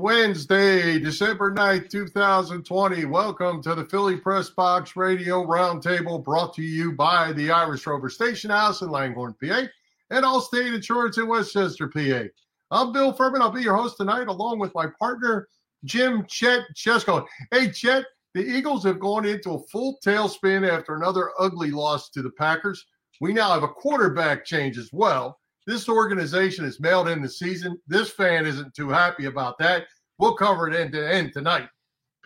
[0.00, 3.04] Wednesday, December 9th, 2020.
[3.04, 8.08] Welcome to the Philly Press Box Radio Roundtable brought to you by the Irish Rover
[8.08, 9.64] Station House in Langhorne, PA,
[10.08, 12.22] and Allstate Insurance in West Chester, PA.
[12.70, 13.42] I'm Bill Furman.
[13.42, 15.48] I'll be your host tonight, along with my partner,
[15.84, 17.26] Jim Chet Chesko.
[17.50, 22.22] Hey, Chet, the Eagles have gone into a full tailspin after another ugly loss to
[22.22, 22.86] the Packers.
[23.20, 25.40] We now have a quarterback change as well.
[25.66, 27.78] This organization is mailed in the season.
[27.86, 29.84] This fan isn't too happy about that.
[30.20, 31.66] We'll cover it end to end tonight.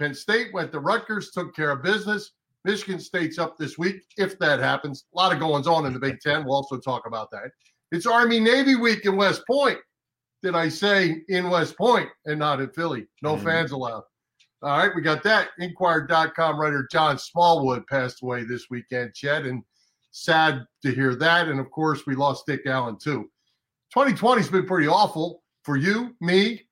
[0.01, 2.33] Penn State went to Rutgers, took care of business.
[2.65, 5.05] Michigan State's up this week, if that happens.
[5.15, 6.45] A lot of goings on in the Big Ten.
[6.45, 7.53] We'll also talk about that.
[7.93, 9.79] It's Army Navy week in West Point.
[10.43, 13.07] Did I say in West Point and not in Philly?
[13.23, 13.45] No mm-hmm.
[13.45, 14.03] fans allowed.
[14.63, 15.51] All right, we got that.
[15.61, 19.63] Inquirer.com writer John Smallwood passed away this weekend, Chet, and
[20.11, 21.47] sad to hear that.
[21.47, 23.31] And of course, we lost Dick Allen too.
[23.93, 26.63] 2020 has been pretty awful for you, me,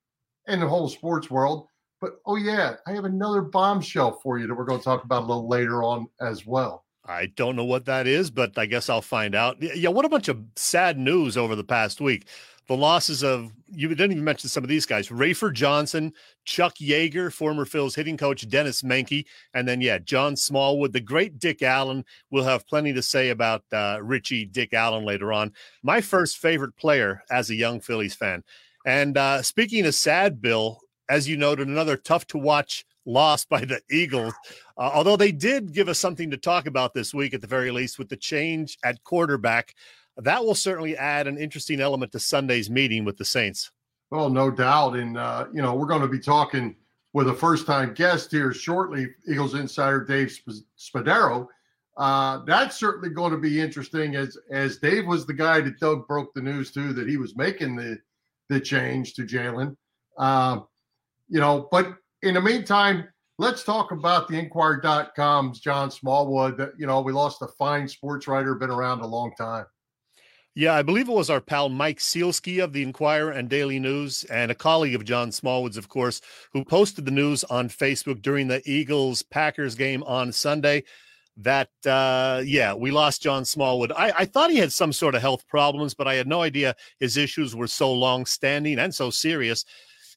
[0.47, 1.67] and the whole sports world.
[2.01, 5.23] But oh, yeah, I have another bombshell for you that we're going to talk about
[5.23, 6.83] a little later on as well.
[7.05, 9.61] I don't know what that is, but I guess I'll find out.
[9.61, 12.27] Yeah, what a bunch of sad news over the past week
[12.67, 16.13] the losses of you didn't even mention some of these guys Rafer Johnson,
[16.45, 21.39] Chuck Yeager, former Phil's hitting coach Denis Menke, and then, yeah, John Smallwood, the great
[21.39, 22.05] Dick Allen.
[22.29, 25.53] We'll have plenty to say about uh, Richie Dick Allen later on.
[25.81, 28.43] My first favorite player as a young Phillies fan.
[28.85, 30.79] And uh, speaking of sad, Bill,
[31.09, 34.33] as you noted, another tough to watch loss by the Eagles.
[34.77, 37.71] Uh, although they did give us something to talk about this week, at the very
[37.71, 39.75] least, with the change at quarterback
[40.17, 43.71] that will certainly add an interesting element to Sunday's meeting with the Saints.
[44.11, 44.95] Well, no doubt.
[44.95, 46.75] And, uh, you know, we're going to be talking
[47.13, 50.35] with a first time guest here shortly, Eagles insider Dave
[50.77, 51.47] Spadaro.
[51.97, 56.07] Uh, that's certainly going to be interesting as as Dave was the guy that Doug
[56.07, 57.99] broke the news to that he was making the
[58.49, 59.75] the change to Jalen.
[60.17, 60.59] Uh,
[61.27, 66.57] you know, but in the meantime, let's talk about the Inquirer.com's John Smallwood.
[66.57, 69.65] That you know, we lost a fine sports writer, been around a long time.
[70.55, 74.23] Yeah, I believe it was our pal Mike Sielski of the Inquirer and Daily News,
[74.25, 76.21] and a colleague of John Smallwood's, of course,
[76.51, 80.83] who posted the news on Facebook during the Eagles Packers game on Sunday.
[81.37, 83.91] That, uh, yeah, we lost John Smallwood.
[83.91, 86.75] I, I thought he had some sort of health problems, but I had no idea
[86.99, 89.65] his issues were so long standing and so serious.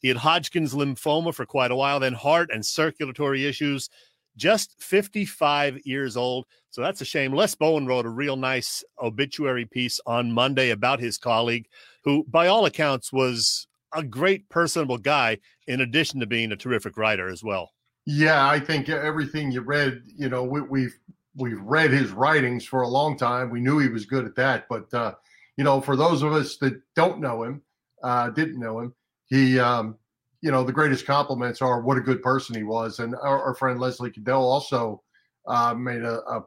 [0.03, 3.89] He had Hodgkin's lymphoma for quite a while, then heart and circulatory issues
[4.37, 6.47] just 55 years old.
[6.71, 7.33] So that's a shame.
[7.33, 11.67] Les Bowen wrote a real nice obituary piece on Monday about his colleague,
[12.05, 16.97] who, by all accounts, was a great, personable guy, in addition to being a terrific
[16.99, 17.73] writer as well.
[18.05, 20.97] Yeah, I think everything you read, you know, we, we've
[21.37, 23.51] we've read his writings for a long time.
[23.51, 25.15] We knew he was good at that, but uh,
[25.57, 27.63] you know, for those of us that don't know him,
[28.03, 28.95] uh, didn't know him,
[29.27, 29.97] he um,
[30.43, 32.99] you know, the greatest compliments are what a good person he was.
[32.99, 35.03] And our, our friend Leslie Gudel also
[35.47, 36.45] uh, made a, a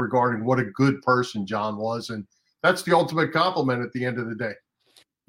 [0.00, 2.10] regarding what a good person John was.
[2.10, 2.26] And
[2.62, 4.52] that's the ultimate compliment at the end of the day.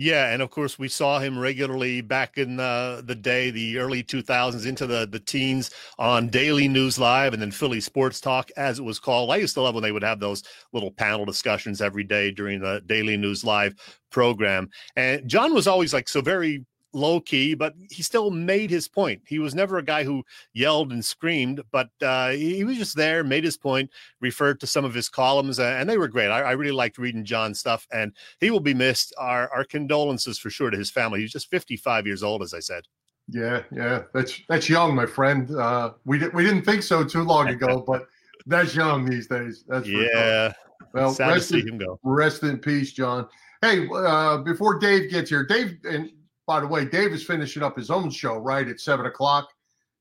[0.01, 4.01] Yeah, and of course we saw him regularly back in the the day, the early
[4.01, 8.79] 2000s into the the teens on Daily News Live and then Philly Sports Talk as
[8.79, 9.29] it was called.
[9.29, 12.62] I used to love when they would have those little panel discussions every day during
[12.62, 13.75] the Daily News Live
[14.09, 14.69] program.
[14.95, 19.21] And John was always like so very low key, but he still made his point.
[19.25, 23.24] He was never a guy who yelled and screamed, but uh, he was just there,
[23.24, 23.89] made his point,
[24.21, 26.30] referred to some of his columns, and they were great.
[26.30, 29.13] I, I, really liked reading John's stuff, and he will be missed.
[29.18, 31.21] Our, our condolences for sure to his family.
[31.21, 32.83] He's just 55 years old, as I said.
[33.31, 35.56] Yeah, yeah, that's that's young, my friend.
[35.56, 38.07] Uh, we di- we didn't think so too long ago, but
[38.47, 39.63] that's young these days.
[39.68, 40.51] That's yeah.
[40.94, 42.00] Well, Sad rest in, him go.
[42.03, 43.27] Rest in peace, John.
[43.62, 46.09] Hey, uh, before Dave gets here, Dave and
[46.50, 49.50] by the way, Dave is finishing up his own show right at seven o'clock.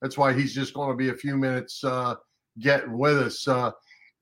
[0.00, 2.15] That's why he's just going to be a few minutes uh,
[2.59, 3.47] getting with us.
[3.47, 3.73] Uh,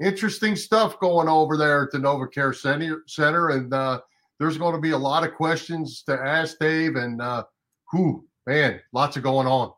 [0.02, 4.00] interesting stuff going over there at the NovaCare Center, Center and uh,
[4.40, 6.96] there's going to be a lot of questions to ask Dave.
[6.96, 7.44] And uh,
[7.92, 9.72] who, man, lots of going on.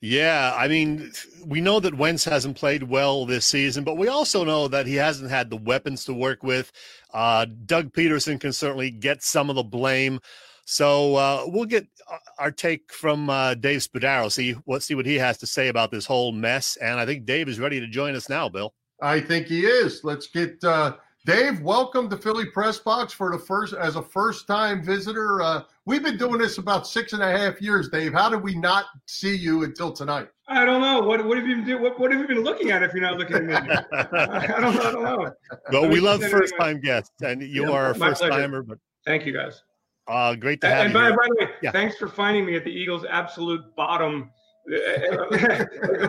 [0.00, 1.10] Yeah, I mean,
[1.44, 4.94] we know that Wentz hasn't played well this season, but we also know that he
[4.94, 6.70] hasn't had the weapons to work with.
[7.12, 10.20] Uh, Doug Pederson can certainly get some of the blame.
[10.68, 14.30] So uh, we'll get uh, our take from uh, Dave Spadaro.
[14.30, 16.76] See what see what he has to say about this whole mess.
[16.76, 18.48] And I think Dave is ready to join us now.
[18.48, 18.74] Bill.
[19.00, 20.02] I think he is.
[20.02, 24.48] Let's get uh, Dave, welcome to Philly Press Box for the first as a first
[24.48, 25.40] time visitor.
[25.40, 28.12] Uh, we've been doing this about six and a half years, Dave.
[28.12, 30.28] How did we not see you until tonight?
[30.48, 31.00] I don't know.
[31.00, 33.02] What what have you been do, what, what have you been looking at if you're
[33.02, 33.50] not looking at me?
[33.92, 35.32] I don't, I don't know.
[35.70, 38.62] Well, we love first time guests, and you yeah, are a first timer.
[38.62, 39.62] But thank you guys.
[40.08, 41.00] Uh, great to have and you.
[41.00, 41.72] And by, by, the way, yeah.
[41.72, 44.30] thanks for finding me at the Eagles' absolute bottom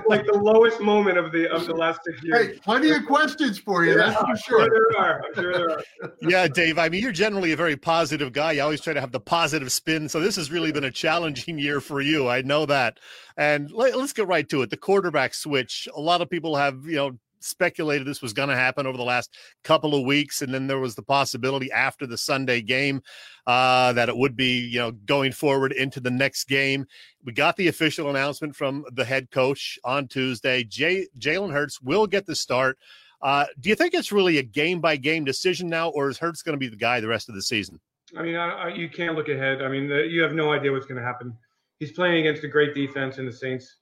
[0.07, 2.47] like the lowest moment of the of the last six years.
[2.47, 3.91] Hey, plenty of questions for you.
[3.91, 4.59] Yeah, that's for sure.
[4.61, 4.69] sure.
[4.69, 5.21] there are.
[5.23, 5.83] I'm sure there are.
[6.21, 6.79] Yeah, Dave.
[6.79, 8.53] I mean, you're generally a very positive guy.
[8.53, 10.09] You always try to have the positive spin.
[10.09, 12.27] So this has really been a challenging year for you.
[12.29, 12.99] I know that.
[13.37, 14.71] And let, us get right to it.
[14.71, 15.87] The quarterback switch.
[15.95, 19.03] A lot of people have, you know, speculated this was going to happen over the
[19.03, 23.01] last couple of weeks, and then there was the possibility after the Sunday game
[23.45, 26.85] uh, that it would be, you know, going forward into the next game.
[27.23, 30.63] We got the official announcement from the head coach on Tuesday.
[30.63, 32.77] Jay, Jalen Hurts will get the start.
[33.21, 36.41] Uh, do you think it's really a game by game decision now, or is Hurts
[36.41, 37.79] going to be the guy the rest of the season?
[38.15, 39.61] I mean, I, I, you can't look ahead.
[39.61, 41.35] I mean, the, you have no idea what's going to happen.
[41.79, 43.77] He's playing against a great defense in the Saints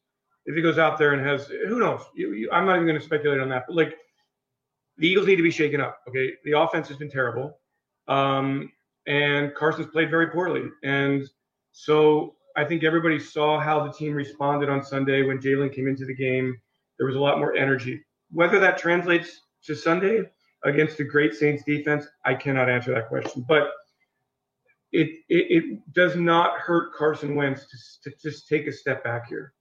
[0.46, 2.02] if he goes out there and has who knows?
[2.14, 3.66] You, you, I'm not even going to speculate on that.
[3.68, 3.98] But like
[4.98, 6.00] the Eagles need to be shaken up.
[6.08, 7.60] Okay, the offense has been terrible,
[8.08, 8.72] um,
[9.08, 11.28] and Carson's played very poorly, and
[11.72, 16.06] so I think everybody saw how the team responded on Sunday when Jalen came into
[16.06, 16.56] the game.
[16.98, 18.02] There was a lot more energy.
[18.32, 20.24] Whether that translates to Sunday
[20.64, 23.46] against the great Saints defense, I cannot answer that question.
[23.48, 23.72] But
[24.94, 29.28] it, it, it does not hurt Carson Wentz to, to just take a step back
[29.28, 29.55] here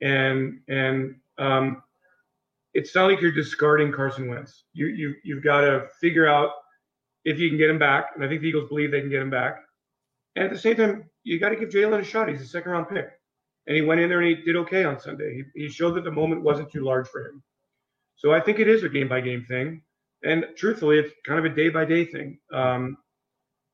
[0.00, 1.82] and and um,
[2.74, 4.64] it's not like you're discarding Carson Wentz.
[4.72, 6.50] You you you've got to figure out
[7.24, 9.22] if you can get him back, and I think the Eagles believe they can get
[9.22, 9.60] him back.
[10.36, 12.28] And at the same time, you got to give Jalen a shot.
[12.28, 13.08] He's a second round pick,
[13.66, 15.44] and he went in there and he did okay on Sunday.
[15.54, 17.42] He he showed that the moment wasn't too large for him.
[18.16, 19.82] So I think it is a game by game thing,
[20.24, 22.38] and truthfully, it's kind of a day by day thing.
[22.52, 22.98] Um,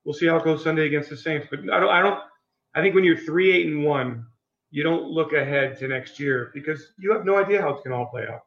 [0.04, 2.20] we'll see how it goes Sunday against the Saints, but I don't I don't
[2.74, 4.26] I think when you're three eight and one
[4.74, 7.92] you don't look ahead to next year because you have no idea how it's going
[7.92, 8.42] to all play out.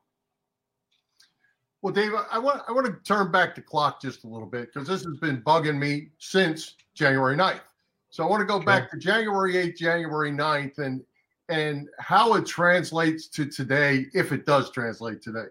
[1.82, 4.74] Well, Dave, I want I want to turn back the clock just a little bit
[4.74, 7.62] because this has been bugging me since January 9th.
[8.10, 8.66] So I want to go okay.
[8.66, 11.02] back to January 8th, January 9th, and
[11.48, 15.48] and how it translates to today, if it does translate today.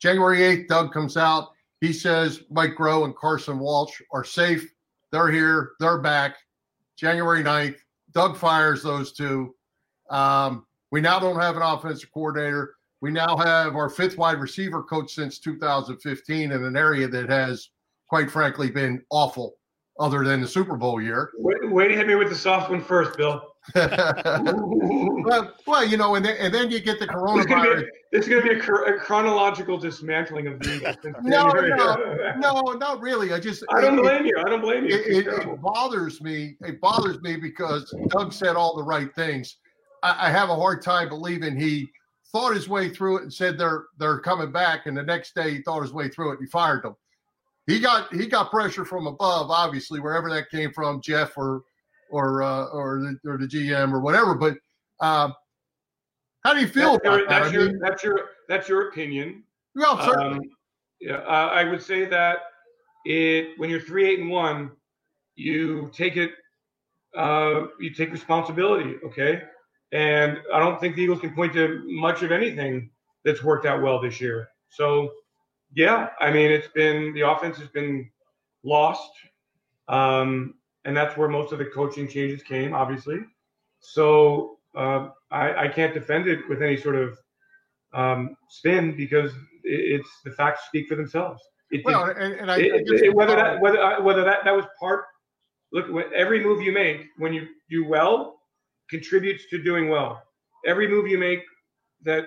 [0.00, 1.50] January 8th, Doug comes out.
[1.80, 4.74] He says Mike Groh and Carson Walsh are safe.
[5.12, 5.74] They're here.
[5.78, 6.34] They're back.
[6.96, 7.76] January 9th,
[8.10, 9.54] Doug fires those two.
[10.10, 12.74] Um, we now don't have an offensive coordinator.
[13.00, 17.70] We now have our fifth wide receiver coach since 2015 in an area that has,
[18.08, 19.56] quite frankly, been awful,
[19.98, 21.30] other than the Super Bowl year.
[21.38, 23.42] Wait, wait to hit me with the soft one first, Bill.
[23.74, 27.86] well, well, you know, and then, and then you get the coronavirus.
[28.12, 33.32] It's going to be, a, a, chronological dismantling of the no, no, no, not really.
[33.32, 34.38] I just I don't it, blame you.
[34.38, 34.94] I don't blame you.
[34.94, 36.56] It, it, it bothers me.
[36.60, 39.58] It bothers me because Doug said all the right things
[40.02, 41.90] I, I have a hard time believing he
[42.32, 45.52] thought his way through it and said they're they're coming back, and the next day
[45.52, 46.96] he thought his way through it and he fired them.
[47.66, 51.62] He got he got pressure from above, obviously, wherever that came from, Jeff or
[52.10, 54.34] or uh, or the, or the GM or whatever.
[54.34, 54.56] But
[55.00, 55.30] uh,
[56.44, 59.42] how do you feel that's your, that's, your, mean, that's your that's your opinion.
[59.74, 60.38] Well, certainly.
[60.38, 60.50] Um,
[61.00, 62.38] yeah, uh, I would say that
[63.04, 64.70] it when you're three eight and one,
[65.34, 66.30] you take it,
[67.16, 68.94] uh, you take responsibility.
[69.04, 69.42] Okay,
[69.92, 72.90] and I don't think the Eagles can point to much of anything
[73.24, 74.48] that's worked out well this year.
[74.68, 75.10] So,
[75.74, 78.10] yeah, I mean, it's been the offense has been
[78.64, 79.10] lost.
[79.88, 83.18] Um, and that's where most of the coaching changes came, obviously.
[83.80, 87.18] So uh, I, I, can't defend it with any sort of
[87.92, 89.32] um, spin because
[89.64, 91.42] it, it's the facts speak for themselves.
[91.70, 95.04] It, well, and, and I, it, whether that whether whether that that was part.
[95.72, 98.35] Look, every move you make, when you do well,
[98.88, 100.22] contributes to doing well.
[100.66, 101.40] Every move you make
[102.02, 102.26] that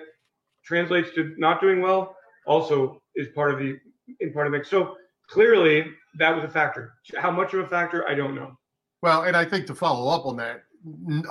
[0.64, 3.78] translates to not doing well also is part of the
[4.20, 4.66] in part of it.
[4.66, 4.96] So
[5.28, 5.86] clearly
[6.18, 6.94] that was a factor.
[7.16, 8.56] How much of a factor, I don't know.
[9.02, 10.64] Well, and I think to follow up on that,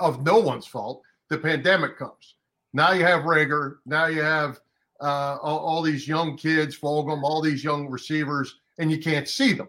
[0.00, 2.36] of no one's fault, the pandemic comes.
[2.72, 3.76] Now you have Reagor.
[3.86, 4.60] Now you have
[5.00, 9.52] uh, all, all, these young kids, Fulgham, all these young receivers, and you can't see
[9.52, 9.68] them.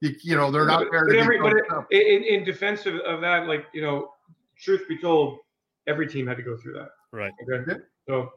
[0.00, 1.06] You, you know, they're not there.
[1.06, 1.54] But, every, but
[1.90, 4.12] in, in defense of, of that, like, you know,
[4.60, 5.38] truth be told,
[5.86, 6.90] every team had to go through that.
[7.12, 7.32] Right.
[7.50, 7.80] Okay.
[8.08, 8.30] So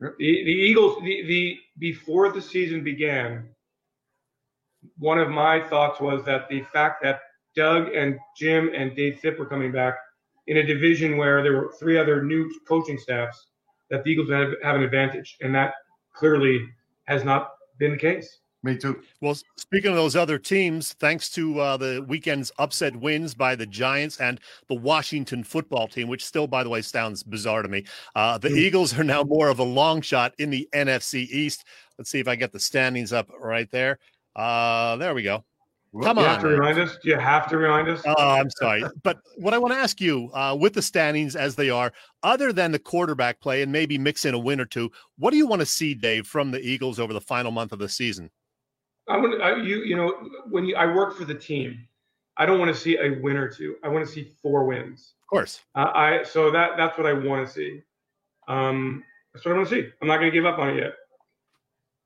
[0.00, 3.48] the, the Eagles, the, the before the season began,
[4.98, 7.20] one of my thoughts was that the fact that
[7.54, 9.94] Doug and Jim and Dave Fipp were coming back
[10.46, 13.48] in a division where there were three other new coaching staffs,
[13.90, 15.74] that the Eagles have, have an advantage, and that
[16.14, 16.66] clearly
[17.04, 18.40] has not been the case.
[18.66, 19.00] Me too.
[19.20, 23.64] Well, speaking of those other teams, thanks to uh, the weekend's upset wins by the
[23.64, 27.84] Giants and the Washington football team, which still, by the way, sounds bizarre to me,
[28.16, 28.58] uh, the mm.
[28.58, 31.64] Eagles are now more of a long shot in the NFC East.
[31.96, 34.00] Let's see if I get the standings up right there.
[34.34, 35.44] Uh, there we go.
[36.02, 36.24] Come on.
[36.24, 36.98] You have to remind us.
[37.04, 38.02] You have to remind us.
[38.04, 38.82] Oh, I'm sorry.
[39.04, 41.92] but what I want to ask you uh, with the standings as they are,
[42.24, 45.36] other than the quarterback play and maybe mix in a win or two, what do
[45.36, 48.28] you want to see, Dave, from the Eagles over the final month of the season?
[49.08, 49.82] I want I, you.
[49.82, 51.86] You know, when you, I work for the team,
[52.36, 53.76] I don't want to see a win or two.
[53.82, 55.14] I want to see four wins.
[55.22, 55.60] Of course.
[55.74, 57.82] Uh, I so that that's what I want to see.
[58.48, 59.88] Um, that's what I want to see.
[60.00, 60.92] I'm not going to give up on it yet.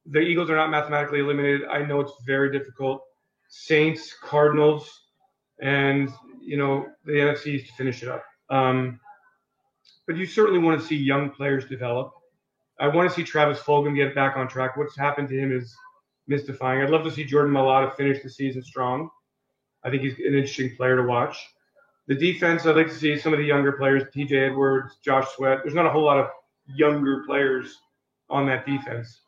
[0.06, 1.62] The Eagles are not mathematically eliminated.
[1.70, 3.02] I know it's very difficult.
[3.48, 4.88] Saints, Cardinals,
[5.60, 8.24] and you know the NFC to finish it up.
[8.50, 9.00] Um,
[10.06, 12.12] but you certainly want to see young players develop.
[12.78, 14.76] I want to see Travis Fulgham get back on track.
[14.76, 15.76] What's happened to him is
[16.30, 16.80] mystifying.
[16.80, 19.10] I'd love to see Jordan Mailata finish the season strong.
[19.84, 21.36] I think he's an interesting player to watch.
[22.06, 25.58] The defense, I'd like to see some of the younger players, TJ Edwards, Josh Sweat.
[25.62, 26.28] There's not a whole lot of
[26.66, 27.76] younger players
[28.30, 29.22] on that defense.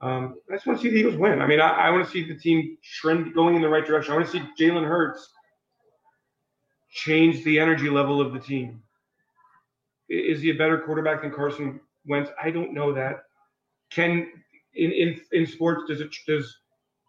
[0.00, 1.40] Um, I just want to see the Eagles win.
[1.40, 4.12] I mean, I, I want to see the team trend going in the right direction.
[4.12, 5.28] I want to see Jalen Hurts
[6.90, 8.82] change the energy level of the team.
[10.08, 12.30] Is he a better quarterback than Carson Wentz?
[12.42, 13.24] I don't know that.
[13.90, 14.28] Can
[14.74, 16.58] in in in sports does it does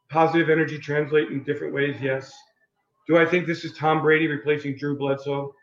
[0.10, 1.96] positive energy translate in different ways?
[2.02, 2.34] Yes.
[3.08, 5.54] Do I think this is Tom Brady replacing Drew Bledsoe?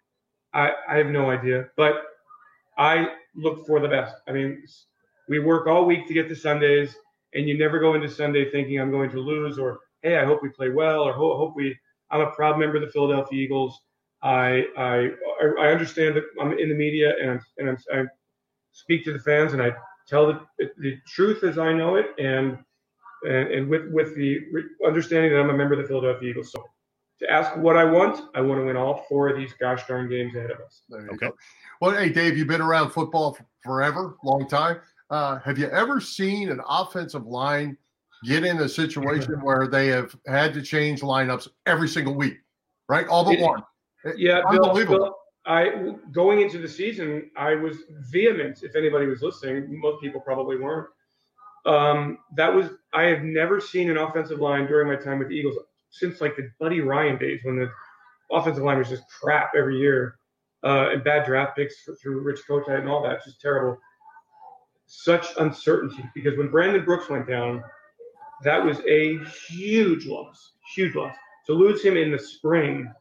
[0.54, 2.02] I I have no idea, but
[2.78, 4.16] I look for the best.
[4.28, 4.62] I mean,
[5.28, 6.94] we work all week to get to Sundays,
[7.34, 10.42] and you never go into Sunday thinking I'm going to lose or hey, I hope
[10.42, 11.76] we play well or hope we.
[12.10, 13.80] I'm a proud member of the Philadelphia Eagles.
[14.22, 15.10] I I
[15.60, 18.04] I understand that I'm in the media and I'm, and I'm, I
[18.72, 19.72] speak to the fans and I
[20.08, 20.40] tell the,
[20.78, 22.58] the truth as I know it, and
[23.24, 24.40] and, and with with the
[24.86, 26.52] understanding that I'm a member of the Philadelphia Eagles.
[26.52, 26.64] So
[27.20, 30.08] to ask what I want, I want to win all four of these gosh darn
[30.08, 30.82] games ahead of us.
[30.92, 31.16] Okay.
[31.16, 31.32] Go.
[31.80, 34.80] Well, hey Dave, you've been around football forever, long time.
[35.10, 37.76] Uh, have you ever seen an offensive line
[38.24, 42.38] get in a situation where they have had to change lineups every single week,
[42.88, 43.06] right?
[43.08, 43.62] All but one.
[44.16, 47.76] Yeah, Bill, Bill, I going into the season, I was
[48.10, 48.62] vehement.
[48.62, 50.88] If anybody was listening, most people probably weren't.
[51.64, 55.34] Um, that was I have never seen an offensive line during my time with the
[55.34, 55.56] Eagles
[55.90, 57.70] since like the Buddy Ryan days when the
[58.32, 60.18] offensive line was just crap every year
[60.64, 63.78] uh, and bad draft picks for, through Rich Kotite and all that, just terrible.
[64.86, 67.62] Such uncertainty because when Brandon Brooks went down,
[68.42, 71.14] that was a huge loss, huge loss.
[71.46, 72.92] To lose him in the spring,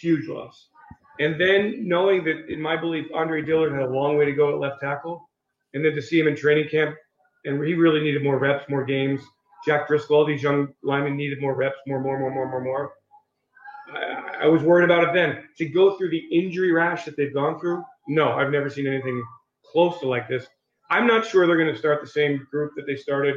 [0.00, 0.68] huge loss.
[1.18, 4.52] And then knowing that, in my belief, Andre Dillard had a long way to go
[4.52, 5.28] at left tackle,
[5.74, 6.96] and then to see him in training camp,
[7.44, 9.20] and he really needed more reps, more games.
[9.66, 12.92] Jack Driscoll, all these young linemen needed more reps, more, more, more, more, more, more.
[13.92, 15.44] I, I was worried about it then.
[15.58, 19.22] To go through the injury rash that they've gone through, no, I've never seen anything
[19.64, 20.46] close to like this.
[20.90, 23.36] I'm not sure they're going to start the same group that they started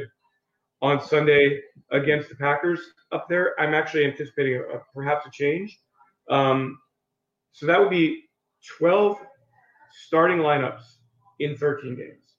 [0.82, 1.60] on Sunday
[1.90, 2.80] against the Packers
[3.12, 3.58] up there.
[3.60, 5.78] I'm actually anticipating a, a, perhaps a change.
[6.28, 6.78] Um,
[7.52, 8.24] so that would be
[8.78, 9.18] 12
[9.90, 10.82] starting lineups
[11.38, 12.36] in 13 games.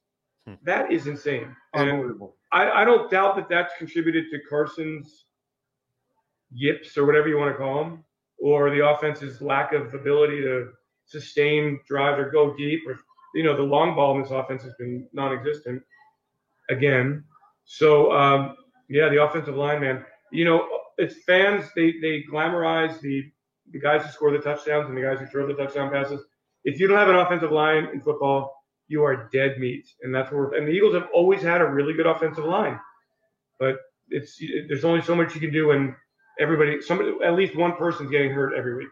[0.48, 0.54] Hmm.
[0.64, 1.56] That is insane.
[1.74, 2.36] Unbelievable.
[2.52, 5.26] I, I don't doubt that that's contributed to Carson's
[6.52, 8.04] yips or whatever you want to call them,
[8.40, 10.70] or the offense's lack of ability to
[11.06, 13.00] sustain drives or go deep, or
[13.36, 15.82] you know the long ball in this offense has been non-existent
[16.70, 17.24] again.
[17.64, 18.58] So um,
[18.90, 20.04] yeah, the offensive line, man.
[20.32, 21.66] You know, it's fans.
[21.76, 23.32] They they glamorize the
[23.72, 26.22] the guys who score the touchdowns and the guys who throw the touchdown passes.
[26.64, 28.54] If you don't have an offensive line in football,
[28.88, 30.52] you are dead meat, and that's where.
[30.54, 32.80] And the Eagles have always had a really good offensive line,
[33.60, 33.78] but
[34.10, 35.96] it's there's only so much you can do and
[36.40, 38.90] everybody, somebody, at least one person's getting hurt every week.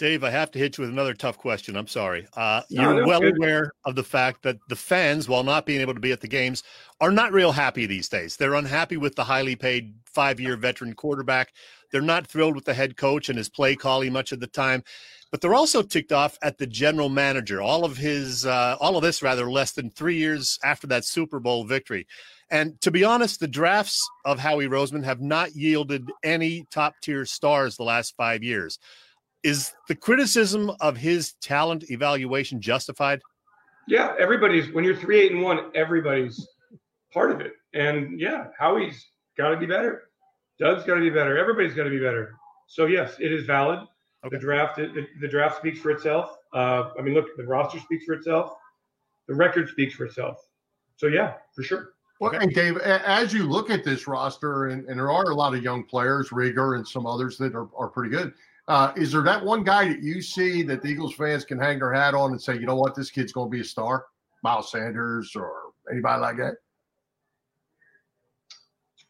[0.00, 1.76] Dave, I have to hit you with another tough question.
[1.76, 2.26] I'm sorry.
[2.34, 3.36] Uh, you're well good.
[3.36, 6.26] aware of the fact that the fans, while not being able to be at the
[6.26, 6.62] games,
[7.02, 8.34] are not real happy these days.
[8.34, 11.52] They're unhappy with the highly paid five year veteran quarterback.
[11.92, 14.82] They're not thrilled with the head coach and his play calling much of the time,
[15.30, 17.60] but they're also ticked off at the general manager.
[17.60, 21.40] All of his, uh, all of this rather, less than three years after that Super
[21.40, 22.06] Bowl victory.
[22.50, 27.26] And to be honest, the drafts of Howie Roseman have not yielded any top tier
[27.26, 28.78] stars the last five years.
[29.42, 33.20] Is the criticism of his talent evaluation justified?
[33.88, 36.46] Yeah, everybody's when you're three, eight, and one, everybody's
[37.12, 37.54] part of it.
[37.74, 40.10] And yeah, Howie's got to be better.
[40.58, 41.38] Doug's got to be better.
[41.38, 42.34] Everybody's got to be better.
[42.66, 43.80] So yes, it is valid.
[44.24, 44.36] Okay.
[44.36, 46.36] The draft, the, the, draft speaks for itself.
[46.52, 48.52] Uh, I mean, look, the roster speaks for itself.
[49.28, 50.46] The record speaks for itself.
[50.96, 51.94] So yeah, for sure.
[52.20, 52.44] Well, Okay.
[52.44, 55.62] and Dave, as you look at this roster, and, and there are a lot of
[55.62, 58.34] young players, Reagor and some others that are, are pretty good.
[58.70, 61.80] Uh, is there that one guy that you see that the Eagles fans can hang
[61.80, 64.06] their hat on and say, you know what, this kid's going to be a star?
[64.44, 66.54] Miles Sanders or anybody like that?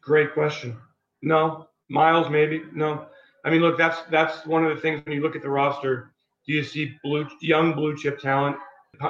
[0.01, 0.75] Great question.
[1.21, 2.63] No, Miles maybe.
[2.73, 3.05] No,
[3.45, 6.11] I mean, look, that's that's one of the things when you look at the roster.
[6.47, 8.57] Do you see blue young blue chip talent?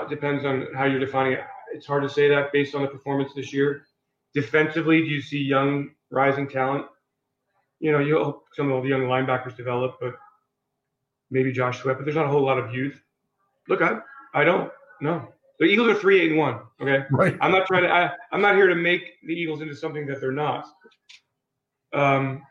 [0.09, 1.45] Depends on how you're defining it.
[1.73, 3.85] It's hard to say that based on the performance this year.
[4.33, 6.87] Defensively, do you see young rising talent?
[7.79, 10.13] You know, you hope some of the young linebackers develop, but
[11.31, 11.97] maybe Josh Sweat.
[11.97, 13.01] But there's not a whole lot of youth.
[13.67, 13.99] Look, I
[14.33, 14.71] I don't
[15.01, 15.27] know.
[15.59, 16.59] The Eagles are three eight and one.
[16.81, 17.05] Okay.
[17.11, 17.37] Right.
[17.41, 17.89] I'm not trying to.
[17.89, 20.65] I, I'm not here to make the Eagles into something that they're not.
[21.93, 22.41] Um,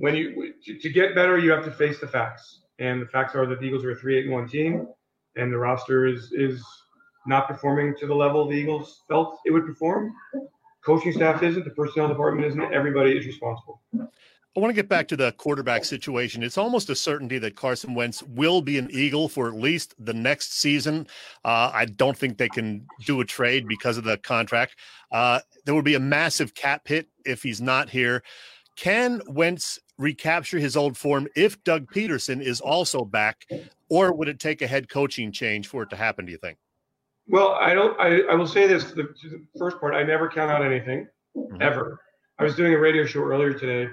[0.00, 3.46] when you to, get better, you have to face the facts, and the facts are
[3.46, 4.88] that the Eagles are a three eight and one team,
[5.36, 6.64] and the roster is is
[7.26, 10.12] not performing to the level the Eagles felt it would perform.
[10.84, 11.64] Coaching staff isn't.
[11.64, 12.72] The personnel department isn't.
[12.72, 13.80] Everybody is responsible.
[14.56, 16.42] I want to get back to the quarterback situation.
[16.42, 20.14] It's almost a certainty that Carson Wentz will be an Eagle for at least the
[20.14, 21.06] next season.
[21.44, 24.76] Uh, I don't think they can do a trade because of the contract.
[25.12, 28.22] Uh, there would be a massive cap hit if he's not here.
[28.76, 33.46] Can Wentz recapture his old form if Doug Pederson is also back,
[33.90, 36.24] or would it take a head coaching change for it to happen?
[36.24, 36.56] Do you think?
[37.28, 37.98] Well, I don't.
[38.00, 41.60] I, I will say this: the, the first part, I never count out anything, Mhm.
[41.62, 42.00] ever.
[42.38, 43.90] I was doing a radio show earlier today,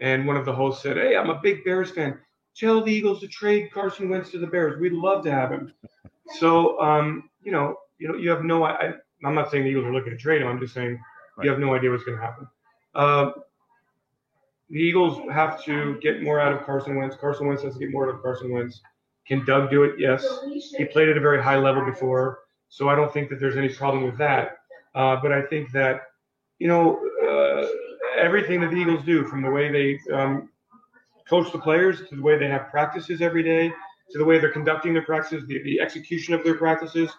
[0.00, 2.18] and one of the hosts said, "Hey, I'm a big Bears fan.
[2.56, 4.78] Tell the Eagles to trade Carson Wentz to the Bears.
[4.80, 5.72] We'd love to have him."
[6.38, 8.64] So, um, you know, you know, you have no.
[8.64, 8.94] I,
[9.26, 10.48] I'm not saying the Eagles are looking to trade him.
[10.48, 10.98] I'm just saying
[11.36, 11.44] Right.
[11.44, 12.48] you have no idea what's going to happen.
[12.94, 13.32] Uh,
[14.70, 17.14] the Eagles have to get more out of Carson Wentz.
[17.16, 18.80] Carson Wentz has to get more out of Carson Wentz.
[19.26, 19.96] Can Doug do it?
[19.98, 20.24] Yes.
[20.50, 23.68] He played at a very high level before, so I don't think that there's any
[23.68, 24.58] problem with that.
[24.94, 26.02] Uh, but I think that,
[26.58, 27.00] you know,
[28.16, 30.50] everything that the Eagles do, from the way they um,
[31.28, 33.72] coach the players to the way they have practices every day
[34.10, 37.10] to the way they're conducting their practices, the, the execution of their practices,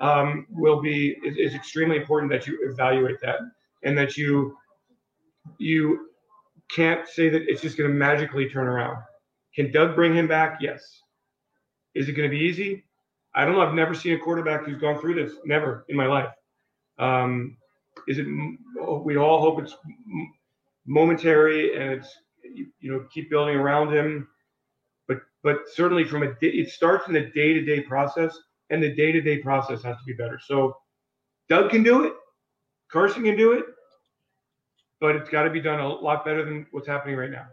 [0.00, 3.36] um, will be is, is extremely important that you evaluate that
[3.84, 4.56] and that you
[5.58, 6.08] you
[6.74, 8.96] can't say that it's just going to magically turn around.
[9.54, 10.58] Can Doug bring him back?
[10.60, 11.02] Yes.
[11.94, 12.84] Is it going to be easy?
[13.34, 13.60] I don't know.
[13.60, 15.36] I've never seen a quarterback who's gone through this.
[15.44, 16.30] Never in my life.
[16.98, 17.56] Um,
[18.08, 18.26] is it?
[19.04, 19.76] We all hope it's
[20.86, 22.08] momentary and it's
[22.42, 24.28] you, you know keep building around him.
[25.08, 28.36] But but certainly from a day, it starts in the day to day process,
[28.70, 30.38] and the day to day process has to be better.
[30.44, 30.76] So
[31.48, 32.14] Doug can do it.
[32.90, 33.64] Carson can do it.
[35.00, 37.46] But it's got to be done a lot better than what's happening right now.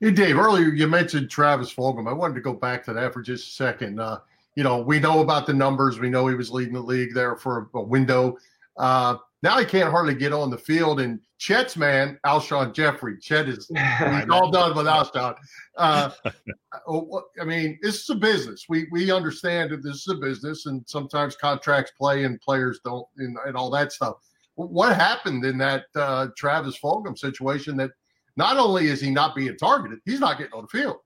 [0.00, 2.06] Hey, Dave, earlier you mentioned Travis Fulgham.
[2.06, 3.98] I wanted to go back to that for just a second.
[3.98, 4.18] Uh,
[4.54, 5.98] you know, we know about the numbers.
[5.98, 8.36] We know he was leading the league there for a, a window.
[8.76, 11.00] Uh, now he can't hardly get on the field.
[11.00, 13.18] And Chet's man, Alshon Jeffery.
[13.18, 15.36] Chet is he's all done with Alshon.
[15.76, 16.10] Uh,
[16.88, 18.66] oh, I mean, this is a business.
[18.68, 23.06] We we understand that this is a business, and sometimes contracts play and players don't,
[23.18, 24.16] and, and all that stuff.
[24.54, 27.90] What happened in that uh, Travis Fulgham situation that
[28.36, 30.96] not only is he not being targeted, he's not getting on the field.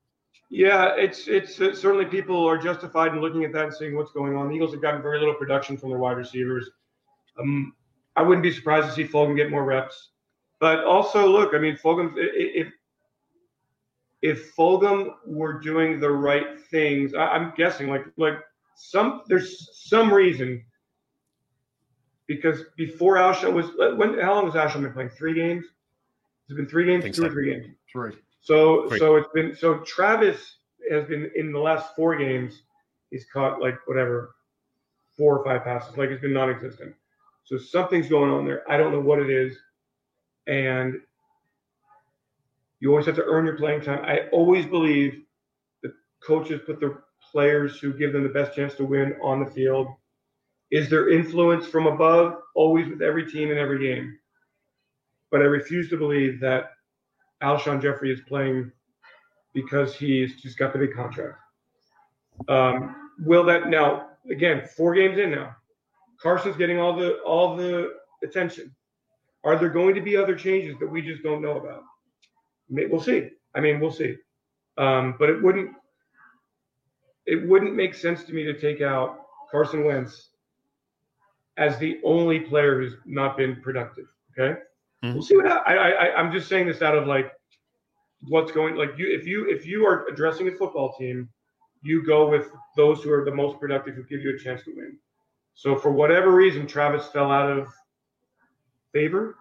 [0.50, 4.12] Yeah, it's it's uh, certainly people are justified in looking at that and seeing what's
[4.12, 4.48] going on.
[4.48, 6.70] The Eagles have gotten very little production from their wide receivers.
[7.38, 7.72] Um,
[8.16, 10.10] I wouldn't be surprised to see Fulgham get more reps,
[10.58, 12.72] but also look, I mean, Fulgham if
[14.22, 18.38] if Fulgham were doing the right things, I, I'm guessing like like
[18.76, 20.64] some there's some reason
[22.26, 25.10] because before Alshon was when how long has Alshon been playing?
[25.10, 25.66] Three games.
[26.48, 27.04] It's been three games?
[27.04, 27.26] Two so.
[27.26, 27.74] or three games?
[27.90, 28.12] Three.
[28.40, 28.98] So Great.
[28.98, 30.56] so it's been so Travis
[30.90, 32.62] has been in the last four games.
[33.10, 34.34] He's caught like whatever
[35.16, 35.96] four or five passes.
[35.96, 36.94] Like it's been non-existent.
[37.50, 38.62] So something's going on there.
[38.70, 39.56] I don't know what it is,
[40.46, 40.94] and
[42.78, 44.04] you always have to earn your playing time.
[44.04, 45.22] I always believe
[45.82, 45.92] the
[46.24, 46.96] coaches put the
[47.32, 49.88] players who give them the best chance to win on the field.
[50.70, 52.36] Is there influence from above?
[52.54, 54.16] Always with every team in every game.
[55.32, 56.70] But I refuse to believe that
[57.42, 58.70] Alshon Jeffery is playing
[59.54, 61.36] because he's just got the big contract.
[62.48, 65.56] Um, will that now again four games in now?
[66.22, 68.74] Carson's getting all the all the attention.
[69.44, 71.82] Are there going to be other changes that we just don't know about?
[72.68, 73.30] We'll see.
[73.54, 74.16] I mean, we'll see.
[74.76, 75.70] Um, but it wouldn't
[77.26, 80.30] it wouldn't make sense to me to take out Carson Wentz
[81.56, 84.06] as the only player who's not been productive.
[84.38, 84.60] Okay,
[85.04, 85.14] Mhm.
[85.14, 87.32] we'll see what I, I I I'm just saying this out of like
[88.28, 91.28] what's going like you if you if you are addressing a football team,
[91.82, 94.72] you go with those who are the most productive who give you a chance to
[94.74, 94.98] win.
[95.60, 97.68] So for whatever reason, Travis fell out of
[98.94, 99.36] favor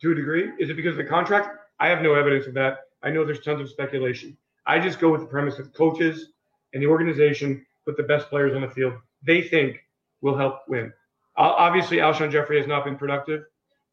[0.00, 0.52] to a degree?
[0.60, 1.48] Is it because of the contract?
[1.80, 2.82] I have no evidence of that.
[3.02, 4.36] I know there's tons of speculation.
[4.66, 6.28] I just go with the premise that coaches
[6.74, 8.92] and the organization put the best players on the field
[9.26, 9.80] they think
[10.20, 10.92] will help win.
[11.36, 13.46] Obviously, Alshon Jeffery has not been productive.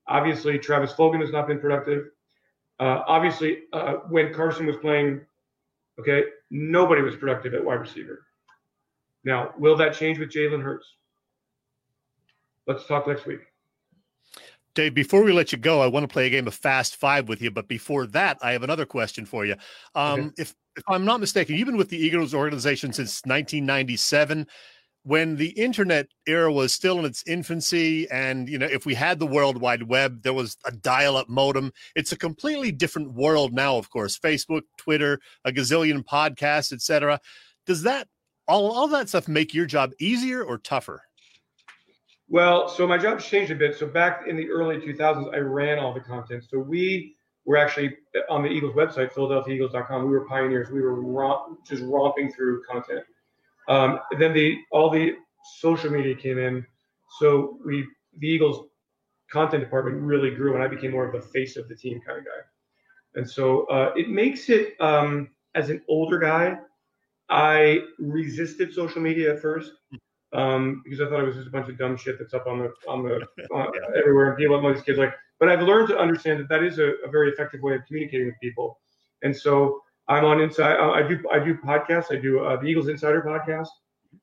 [0.07, 2.11] Obviously, Travis Fulgham has not been productive.
[2.79, 5.21] Uh, obviously, uh, when Carson was playing,
[5.99, 8.23] okay, nobody was productive at wide receiver.
[9.23, 10.96] Now, will that change with Jalen Hurts?
[12.67, 13.39] Let's talk next week.
[14.75, 17.27] Dave, before we let you go, I want to play a game of Fast Five
[17.27, 17.49] with you.
[17.49, 19.55] But before that, I have another question for you.
[19.95, 20.31] Um, okay.
[20.37, 24.45] if, if I'm not mistaken, you've been with the Eagles organization since 1997
[25.07, 29.19] when the internet era was still in its infancy and you know if we had
[29.19, 33.77] the world wide web there was a dial-up modem it's a completely different world now
[33.77, 37.17] of course facebook twitter a gazillion podcasts etc
[37.65, 38.05] does that
[38.49, 41.03] all, all that stuff make your job easier or tougher
[42.29, 43.77] well so my job's changed a bit.
[43.77, 46.43] So back in the early 2000s i ran all the content.
[46.49, 47.95] So we were actually
[48.29, 50.69] on the eagles website philadelphiaeagles.com we were pioneers.
[50.69, 53.03] We were romp, just romping through content.
[53.67, 55.15] Um, then the all the
[55.59, 56.65] social media came in,
[57.19, 57.85] so we
[58.19, 58.67] the Eagles
[59.31, 62.19] content department really grew, and I became more of the face of the team kind
[62.19, 62.41] of guy.
[63.15, 66.57] And so uh, it makes it um, as an older guy,
[67.29, 69.71] I resisted social media at first
[70.33, 72.59] um, because I thought it was just a bunch of dumb shit that's up on
[72.59, 75.13] the on the uh, everywhere, and people, these kids like.
[75.39, 78.27] But I've learned to understand that that is a, a very effective way of communicating
[78.27, 78.79] with people,
[79.23, 80.77] and so I'm on inside.
[80.77, 82.11] Uh, I do I do podcasts.
[82.11, 83.69] I do uh, the Eagles Insider podcast,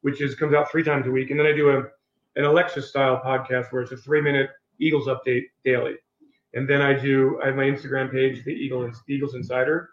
[0.01, 1.85] which is comes out three times a week, and then I do a
[2.37, 5.95] an Alexa style podcast where it's a three minute Eagles update daily.
[6.55, 9.91] And then I do I have my Instagram page, the Eagles Eagles Insider,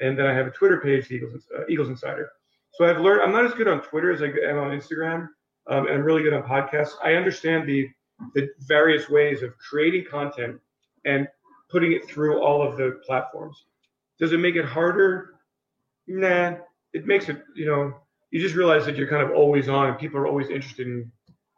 [0.00, 2.30] and then I have a Twitter page, the Eagles uh, Eagles Insider.
[2.72, 5.28] So I've learned I'm not as good on Twitter as I am on Instagram,
[5.68, 6.92] um, and I'm really good on podcasts.
[7.02, 7.88] I understand the
[8.34, 10.58] the various ways of creating content
[11.04, 11.28] and
[11.70, 13.64] putting it through all of the platforms.
[14.18, 15.34] Does it make it harder?
[16.06, 16.56] Nah.
[16.94, 17.94] It makes it, you know,
[18.30, 21.12] you just realize that you're kind of always on and people are always interested in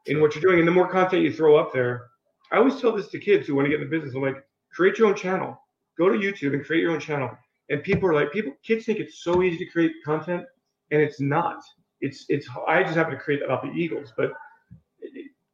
[0.07, 0.59] in what you're doing.
[0.59, 2.09] And the more content you throw up there,
[2.53, 4.15] I always tell this to kids who want to get in the business.
[4.15, 5.59] I'm like, create your own channel.
[5.97, 7.31] Go to YouTube and create your own channel.
[7.69, 10.45] And people are like, people, kids think it's so easy to create content,
[10.91, 11.63] and it's not.
[12.01, 12.49] It's it's.
[12.67, 14.33] I just happen to create about the Eagles, but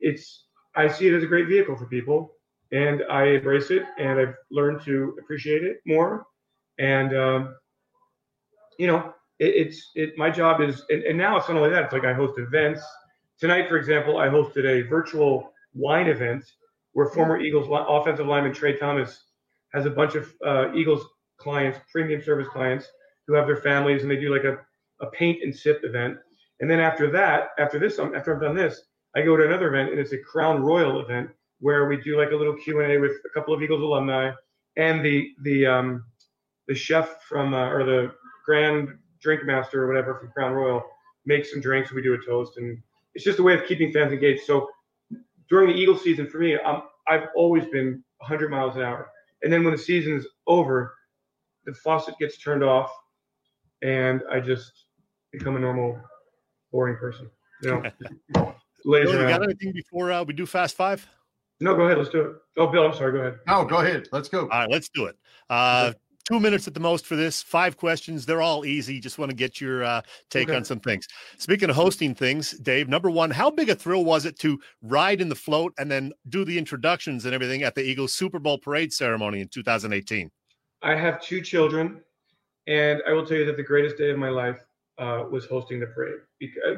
[0.00, 0.44] it's.
[0.74, 2.34] I see it as a great vehicle for people,
[2.72, 6.26] and I embrace it, and I've learned to appreciate it more.
[6.78, 7.56] And um,
[8.78, 10.16] you know, it, it's it.
[10.18, 11.84] My job is, and, and now it's not only that.
[11.84, 12.82] It's like I host events.
[13.38, 16.44] Tonight, for example, I hosted a virtual wine event
[16.92, 19.24] where former Eagles offensive lineman Tra Thomas
[19.74, 21.04] has a bunch of uh, Eagles
[21.36, 22.86] clients, premium service clients,
[23.26, 24.58] who have their families, and they do like a,
[25.04, 26.16] a paint and sip event.
[26.60, 28.80] And then after that, after this, um, after I've done this,
[29.14, 32.32] I go to another event, and it's a Crown Royal event where we do like
[32.32, 34.30] a little Q and A with a couple of Eagles alumni
[34.76, 36.04] and the the um,
[36.68, 38.12] the chef from uh, or the
[38.44, 38.88] grand
[39.20, 40.82] drink master or whatever from Crown Royal
[41.24, 41.92] makes some drinks.
[41.92, 42.78] We do a toast, and
[43.14, 44.44] it's just a way of keeping fans engaged.
[44.44, 44.68] So
[45.48, 49.10] during the Eagle season, for me, I'm, I've always been 100 miles an hour.
[49.42, 50.94] And then when the season is over,
[51.64, 52.90] the faucet gets turned off,
[53.82, 54.72] and I just
[55.32, 56.00] become a normal,
[56.76, 57.30] boring person.
[57.62, 57.90] Yeah.
[58.34, 61.08] know, lays Bill, you got anything before uh, we do Fast Five?
[61.58, 61.96] No, go ahead.
[61.96, 62.36] Let's do it.
[62.58, 63.12] Oh, Bill, I'm sorry.
[63.12, 63.38] Go ahead.
[63.46, 64.08] No, go ahead.
[64.12, 64.40] Let's go.
[64.42, 65.16] All right, let's do it.
[65.48, 65.94] Uh,
[66.28, 67.42] two minutes at the most for this.
[67.42, 68.26] Five questions.
[68.26, 69.00] They're all easy.
[69.00, 70.56] Just want to get your uh, take okay.
[70.56, 71.08] on some things.
[71.38, 75.22] Speaking of hosting things, Dave, number one, how big a thrill was it to ride
[75.22, 78.58] in the float and then do the introductions and everything at the Eagles Super Bowl
[78.58, 80.30] parade ceremony in 2018?
[80.82, 82.02] I have two children,
[82.66, 84.58] and I will tell you that the greatest day of my life
[84.98, 86.20] uh, was hosting the parade,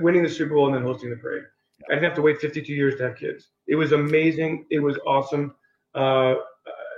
[0.00, 1.44] winning the Super Bowl and then hosting the parade.
[1.88, 3.48] I didn't have to wait 52 years to have kids.
[3.68, 4.66] It was amazing.
[4.70, 5.54] It was awesome.
[5.94, 6.34] Uh,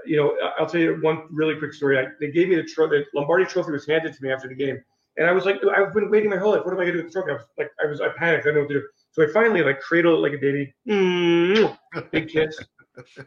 [0.06, 1.98] you know, I'll tell you one really quick story.
[1.98, 2.98] I, they gave me the trophy.
[2.98, 4.82] The Lombardi Trophy was handed to me after the game,
[5.16, 6.64] and I was like, I've been waiting my whole life.
[6.64, 7.32] What am I gonna do with the trophy?
[7.32, 8.46] I was like, I was, I panicked.
[8.46, 8.86] I didn't know what to do.
[9.12, 12.00] So I finally like cradled it like a baby, mm-hmm.
[12.10, 12.58] big kiss,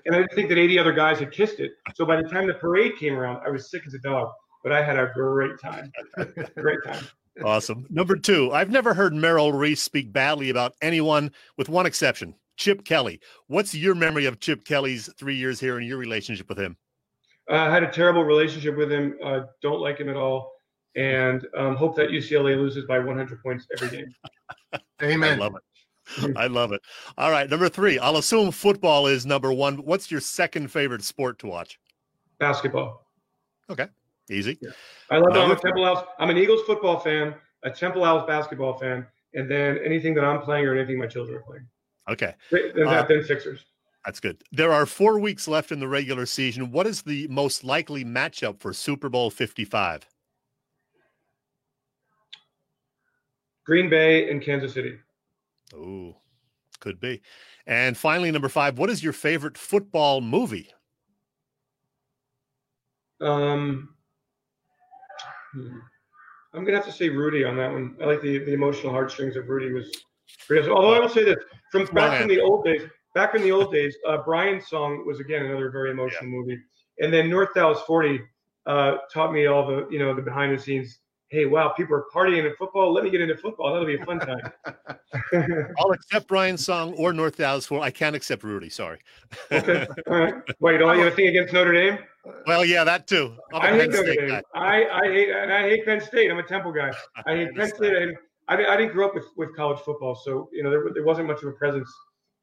[0.06, 1.72] and I didn't think that 80 other guys had kissed it.
[1.96, 4.30] So by the time the parade came around, I was sick as a dog,
[4.64, 5.92] but I had a great time.
[6.56, 7.06] great time.
[7.44, 7.86] Awesome.
[7.90, 12.36] Number two, I've never heard Merrill Reese speak badly about anyone, with one exception.
[12.58, 13.20] Chip Kelly.
[13.48, 16.78] What's your memory of Chip Kelly's three years here and your relationship with him?
[17.50, 19.18] Uh, I had a terrible relationship with him.
[19.24, 20.54] Uh, don't like him at all,
[20.96, 24.16] and um, hope that UCLA loses by 100 points every game.
[25.02, 25.40] Amen.
[25.40, 26.38] I love it.
[26.38, 26.82] I love it.
[27.18, 27.98] All right, number three.
[27.98, 29.78] I'll assume football is number one.
[29.78, 31.80] What's your second favorite sport to watch?
[32.40, 33.08] Basketball.
[33.70, 33.88] Okay,
[34.30, 34.58] easy.
[34.62, 34.72] Yeah.
[35.10, 35.36] I love.
[35.36, 36.06] I'm a Temple Owls.
[36.20, 40.42] I'm an Eagles football fan, a Temple Owls basketball fan, and then anything that I'm
[40.42, 41.68] playing or anything my children are playing.
[42.10, 42.36] Okay.
[42.52, 43.66] Then, uh, then Sixers.
[44.06, 44.44] That's good.
[44.52, 46.72] There are four weeks left in the regular season.
[46.72, 50.06] What is the most likely matchup for Super Bowl 55?
[53.66, 54.98] Green Bay and Kansas City.
[55.74, 56.18] Oh,
[56.82, 57.22] could be.
[57.66, 60.70] And finally, number five, what is your favorite football movie?
[63.22, 63.96] Um,
[65.54, 65.78] hmm.
[66.54, 67.96] I'm gonna have to say Rudy on that one.
[68.02, 69.92] I like the, the emotional heartstrings of Rudy was.
[70.52, 71.38] Although I will say this,
[71.72, 72.84] from back in the old days,
[73.16, 76.38] back in the old days, uh, Brian's song was again another very emotional yeah.
[76.38, 76.60] movie,
[77.00, 78.22] and then North Dallas 40
[78.66, 81.00] uh, taught me all the you know the behind the scenes
[81.34, 82.94] hey, wow, people are partying in football.
[82.94, 83.74] Let me get into football.
[83.74, 84.52] That'll be a fun time.
[85.80, 87.82] I'll accept Brian's song or North Dallas for.
[87.82, 88.70] I can't accept Rudy.
[88.70, 89.00] Sorry.
[89.52, 89.88] okay.
[90.08, 90.36] All right.
[90.60, 91.98] Wait, don't you have a thing against Notre Dame?
[92.48, 93.36] Well, yeah, that too.
[93.54, 94.30] i hate Notre State Dame.
[94.30, 94.44] Guy.
[94.56, 96.32] I, I hate and I hate Penn State.
[96.32, 96.92] I'm a Temple guy.
[97.26, 98.16] I hate Penn State.
[98.48, 101.04] I, I, I didn't grow up with, with college football, so you know there, there
[101.04, 101.92] wasn't much of a presence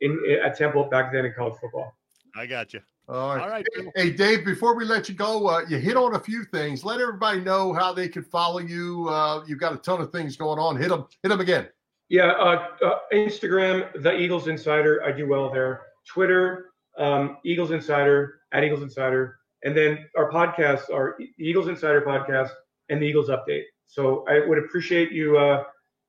[0.01, 1.95] in at Temple back then in college football.
[2.37, 2.81] I got you.
[3.09, 3.43] All right.
[3.43, 3.67] All right.
[3.97, 6.85] Hey, Dave, before we let you go, uh, you hit on a few things.
[6.85, 9.09] Let everybody know how they can follow you.
[9.09, 10.77] Uh, you've got a ton of things going on.
[10.77, 11.69] Hit them, hit them again.
[12.09, 12.27] Yeah.
[12.27, 15.03] Uh, uh Instagram, The Eagles Insider.
[15.05, 15.83] I do well there.
[16.07, 16.67] Twitter,
[16.99, 19.40] um, Eagles Insider, at Eagles Insider.
[19.65, 22.51] And then our podcasts are Eagles Insider Podcast
[22.89, 23.65] and the Eagles Update.
[23.87, 25.65] So I would appreciate you uh,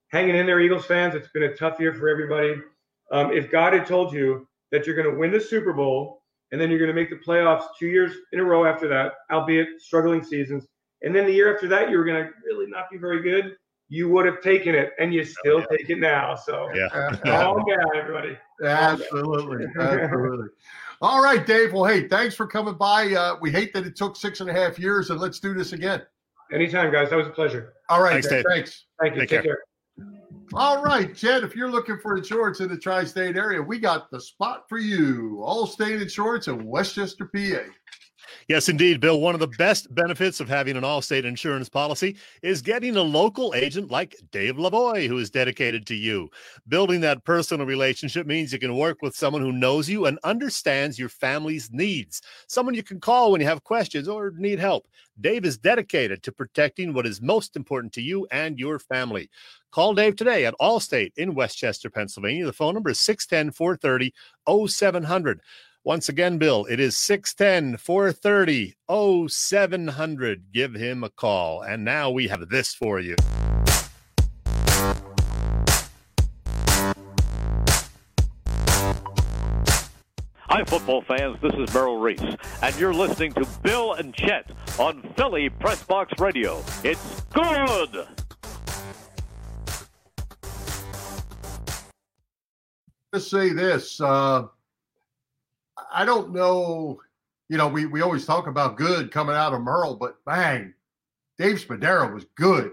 [0.10, 1.16] hanging in there, Eagles fans.
[1.16, 2.56] It's been a tough year for everybody.
[3.12, 6.60] Um, if God had told you that you're going to win the Super Bowl and
[6.60, 9.82] then you're going to make the playoffs two years in a row after that, albeit
[9.82, 10.68] struggling seasons.
[11.02, 13.56] And then the year after that, you were going to really not be very good.
[13.90, 15.78] You would have taken it, and you still yeah.
[15.78, 16.36] take it now.
[16.36, 16.88] So, yeah,
[17.26, 18.38] calm down, everybody.
[18.64, 20.48] Absolutely, absolutely.
[21.02, 21.74] All right, Dave.
[21.74, 23.14] Well, hey, thanks for coming by.
[23.14, 25.74] Uh, we hate that it took six and a half years, and let's do this
[25.74, 26.04] again.
[26.54, 27.10] Anytime, guys.
[27.10, 27.74] That was a pleasure.
[27.90, 28.28] All right, thanks.
[28.28, 28.44] Dave.
[28.48, 28.86] Thanks.
[29.02, 29.22] Thank you.
[29.22, 29.64] Take, take care.
[29.98, 30.08] care.
[30.54, 34.12] All right, Jed, if you're looking for insurance in the tri state area, we got
[34.12, 35.42] the spot for you.
[35.44, 37.62] Allstate Insurance in West Chester, PA.
[38.48, 39.20] Yes, indeed, Bill.
[39.20, 43.54] One of the best benefits of having an Allstate insurance policy is getting a local
[43.56, 46.30] agent like Dave Lavoy, who is dedicated to you.
[46.68, 51.00] Building that personal relationship means you can work with someone who knows you and understands
[51.00, 54.88] your family's needs, someone you can call when you have questions or need help.
[55.20, 59.30] Dave is dedicated to protecting what is most important to you and your family.
[59.72, 62.46] Call Dave today at Allstate in West Chester, Pennsylvania.
[62.46, 64.14] The phone number is 610 430
[64.68, 65.42] 0700.
[65.84, 68.76] Once again, Bill, it is 610 430
[69.28, 70.44] 0700.
[70.54, 71.64] Give him a call.
[71.64, 73.16] And now we have this for you.
[80.38, 81.38] Hi, football fans.
[81.42, 82.22] This is Merrill Reese,
[82.62, 86.64] and you're listening to Bill and Chet on Philly Press Box Radio.
[86.84, 88.06] It's good.
[93.12, 94.00] Let's say this.
[94.00, 94.48] Uh,
[95.92, 97.00] I don't know.
[97.50, 100.74] You know, we, we always talk about good coming out of Merrill, but bang,
[101.38, 102.72] Dave Spadaro was good.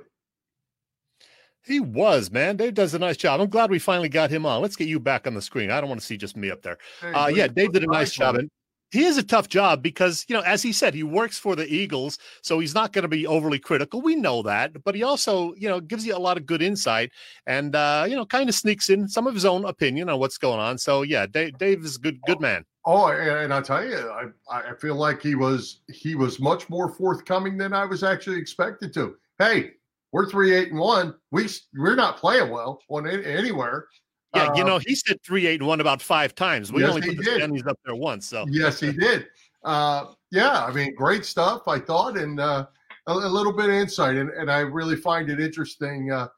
[1.64, 2.56] He was, man.
[2.56, 3.40] Dave does a nice job.
[3.40, 4.62] I'm glad we finally got him on.
[4.62, 5.70] Let's get you back on the screen.
[5.70, 6.78] I don't want to see just me up there.
[7.00, 8.36] Hey, uh, yeah, Dave did a nice job.
[8.36, 8.48] And
[8.90, 11.66] he is a tough job because, you know, as he said, he works for the
[11.66, 14.00] Eagles, so he's not going to be overly critical.
[14.00, 17.10] We know that, but he also, you know, gives you a lot of good insight
[17.46, 20.38] and, uh, you know, kind of sneaks in some of his own opinion on what's
[20.38, 20.78] going on.
[20.78, 22.64] So, yeah, Dave, Dave is a good, good man.
[22.90, 24.10] Oh, and I tell you,
[24.50, 28.38] I, I feel like he was he was much more forthcoming than I was actually
[28.38, 29.14] expected to.
[29.38, 29.72] Hey,
[30.10, 31.14] we're three eight and one.
[31.30, 33.88] We we're not playing well on anywhere.
[34.34, 36.72] Yeah, uh, you know, he said three eight and one about five times.
[36.72, 38.26] We yes, only put the standings up there once.
[38.26, 39.26] So yes, he did.
[39.64, 41.68] Uh, yeah, I mean, great stuff.
[41.68, 42.68] I thought, and uh,
[43.06, 46.10] a, a, little bit of insight, and, and I really find it interesting.
[46.10, 46.28] Uh,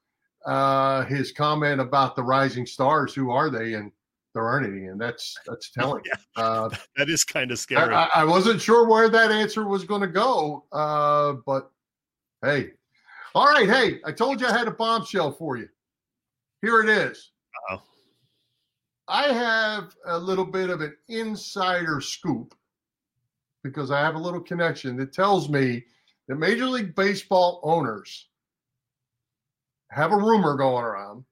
[0.47, 3.15] uh, his comment about the rising stars.
[3.15, 3.75] Who are they?
[3.75, 3.93] And
[4.35, 6.03] there aren't any, and that's that's telling.
[6.07, 7.95] yeah, uh, that is kind of scary.
[7.95, 11.71] I, I, wasn't sure where that answer was going to go, uh, but
[12.43, 12.71] hey,
[13.35, 13.69] all right.
[13.69, 15.69] Hey, I told you I had a bombshell for you.
[16.63, 17.31] Here it is.
[17.71, 17.83] Uh-oh.
[19.09, 22.55] I have a little bit of an insider scoop
[23.65, 25.85] because I have a little connection that tells me
[26.29, 28.29] that Major League Baseball owners
[29.91, 31.25] have a rumor going around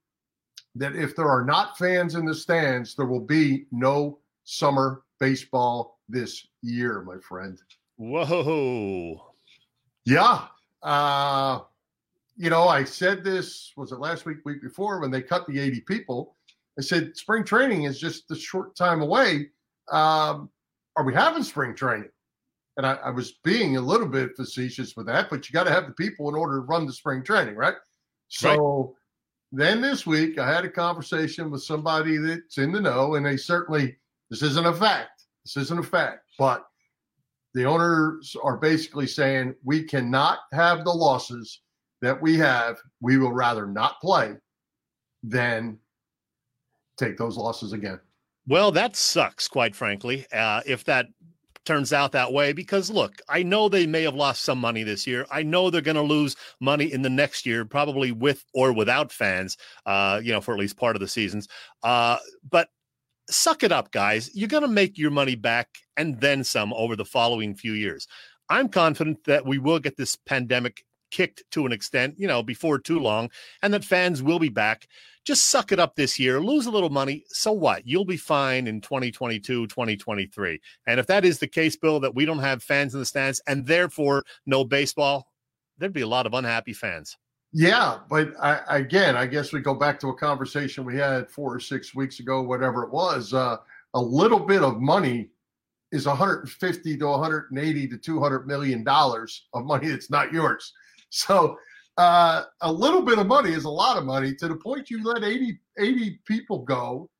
[0.79, 5.99] that if there are not fans in the stands, there will be no summer baseball
[6.09, 7.61] this year, my friend.
[7.97, 9.33] Whoa.
[10.05, 10.47] Yeah.
[10.83, 11.61] Uh,
[12.37, 15.59] you know, I said this, was it last week, week before, when they cut the
[15.59, 16.37] 80 people?
[16.79, 19.51] I said, spring training is just a short time away.
[19.91, 20.49] Um,
[20.97, 22.11] are we having spring training?
[22.77, 25.73] And I, I was being a little bit facetious with that, but you got to
[25.73, 27.75] have the people in order to run the spring training, right?
[28.29, 28.95] So
[29.51, 33.37] then this week, I had a conversation with somebody that's in the know, and they
[33.37, 33.97] certainly
[34.31, 35.25] This isn't a fact.
[35.45, 36.25] This isn't a fact.
[36.39, 36.67] But
[37.55, 41.63] the owners are basically saying we cannot have the losses
[42.03, 42.77] that we have.
[43.01, 44.35] We will rather not play
[45.23, 45.79] than
[46.99, 48.01] take those losses again.
[48.47, 51.07] Well, that sucks, quite frankly, uh, if that
[51.69, 52.53] turns out that way.
[52.53, 55.27] Because look, I know they may have lost some money this year.
[55.31, 59.13] I know they're going to lose money in the next year, probably with or without
[59.13, 61.47] fans, uh, you know, for at least part of the seasons.
[61.85, 62.17] Uh,
[62.51, 62.69] but
[63.31, 64.31] suck it up, guys.
[64.35, 68.09] You're going to make your money back and then some over the following few years.
[68.49, 72.79] I'm confident that we will get this pandemic kicked to an extent, you know, before
[72.79, 73.31] too long,
[73.63, 74.89] and that fans will be back.
[75.25, 77.25] Just suck it up this year, lose a little money.
[77.29, 77.87] So what?
[77.87, 80.61] You'll be fine in 2022, 2023.
[80.87, 83.41] And if that is the case, Bill, that we don't have fans in the stands
[83.47, 85.29] and therefore no baseball,
[85.77, 87.17] there'd be a lot of unhappy fans.
[87.53, 91.55] Yeah, but I, again, I guess we go back to a conversation we had four
[91.55, 93.33] or six weeks ago, whatever it was.
[93.33, 93.57] Uh,
[93.95, 95.31] a little bit of money
[95.91, 100.75] is 150 to 180 to 200 million dollars of money that's not yours.
[101.11, 101.57] So
[101.97, 105.03] uh, a little bit of money is a lot of money to the point you
[105.03, 107.11] let 80, 80 people go.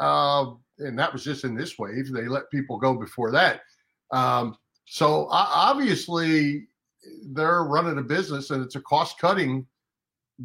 [0.00, 2.12] Uh, and that was just in this wave.
[2.12, 3.60] They let people go before that.
[4.10, 6.68] Um, so uh, obviously
[7.28, 9.66] they're running a business and it's a cost cutting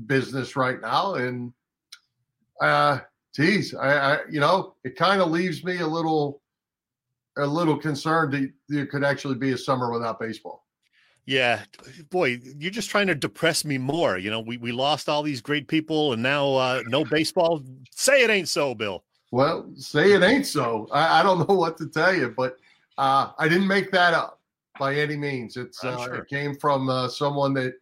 [0.06, 1.16] business right now.
[1.16, 1.52] And
[2.62, 3.00] uh,
[3.36, 6.42] geez, I, I you know, it kind of leaves me a little,
[7.38, 10.61] a little concerned that there could actually be a summer without baseball.
[11.26, 11.64] Yeah,
[12.10, 14.18] boy, you're just trying to depress me more.
[14.18, 17.62] You know, we, we lost all these great people and now uh, no baseball.
[17.92, 19.04] Say it ain't so, Bill.
[19.32, 20.88] Well, say it ain't so.
[20.92, 22.58] I, I don't know what to tell you, but
[22.98, 24.42] uh, I didn't make that up
[24.80, 25.58] by any means.
[25.58, 26.16] It's uh, sure.
[26.16, 27.76] it came from uh, someone that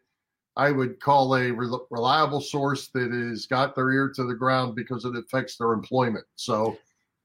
[0.55, 4.75] I would call a re- reliable source that has got their ear to the ground
[4.75, 6.25] because it affects their employment.
[6.35, 6.77] So,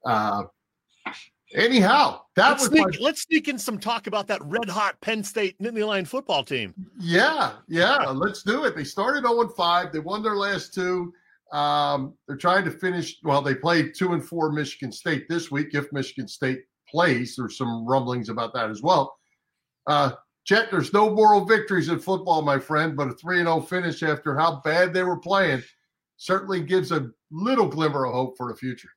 [0.07, 0.45] uh,
[1.55, 5.01] anyhow, that let's was sneak, my, let's sneak in some talk about that red hot
[5.01, 6.75] Penn State Nittany Lion football team.
[6.99, 8.77] Yeah, yeah, let's do it.
[8.77, 9.93] They started 0 5.
[9.93, 11.13] They won their last two.
[11.53, 13.17] Um, they're trying to finish.
[13.23, 15.69] Well, they played two and four Michigan State this week.
[15.73, 19.15] If Michigan State plays, there's some rumblings about that as well.
[19.87, 20.13] Uh,
[20.45, 24.37] Chet, there's no moral victories in football, my friend, but a 3 0 finish after
[24.37, 25.63] how bad they were playing
[26.17, 28.91] certainly gives a little glimmer of hope for the future.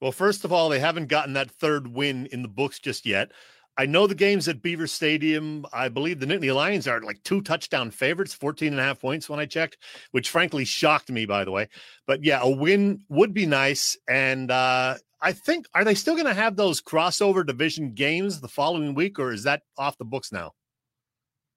[0.00, 3.32] Well, first of all, they haven't gotten that third win in the books just yet.
[3.76, 5.64] I know the games at Beaver Stadium.
[5.72, 9.28] I believe the Nittany Lions are like two touchdown favorites, 14 and a half points
[9.28, 9.78] when I checked,
[10.10, 11.68] which frankly shocked me, by the way.
[12.06, 13.96] But yeah, a win would be nice.
[14.08, 18.48] And uh, I think, are they still going to have those crossover division games the
[18.48, 20.52] following week, or is that off the books now?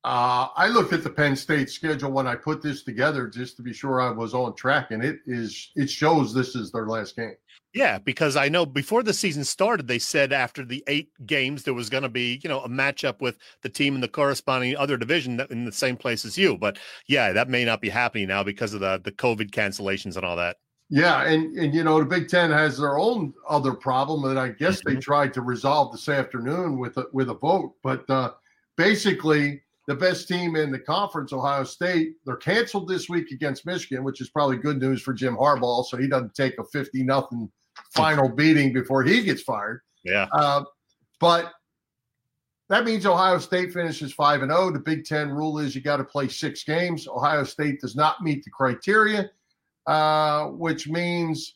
[0.04, 3.62] Uh, I looked at the Penn State schedule when I put this together just to
[3.62, 7.16] be sure I was on track, and it is it shows this is their last
[7.16, 7.36] game.
[7.74, 11.74] Yeah, because I know before the season started, they said after the eight games there
[11.74, 14.98] was going to be you know a matchup with the team in the corresponding other
[14.98, 16.58] division in the same place as you.
[16.58, 20.26] But yeah, that may not be happening now because of the the COVID cancellations and
[20.26, 20.58] all that.
[20.90, 24.50] Yeah, and and you know the Big Ten has their own other problem that I
[24.50, 24.96] guess mm-hmm.
[24.96, 28.32] they tried to resolve this afternoon with a, with a vote, but uh,
[28.76, 32.14] basically the best team in the conference, Ohio State.
[32.26, 35.98] They're canceled this week against Michigan, which is probably good news for Jim Harbaugh, so
[35.98, 37.52] he doesn't take a fifty nothing
[37.94, 39.82] final beating before he gets fired.
[40.04, 40.64] Yeah, uh,
[41.20, 41.52] but
[42.70, 44.68] that means Ohio State finishes five and zero.
[44.68, 44.72] Oh.
[44.72, 47.08] The Big Ten rule is you got to play six games.
[47.08, 49.30] Ohio State does not meet the criteria,
[49.86, 51.56] uh, which means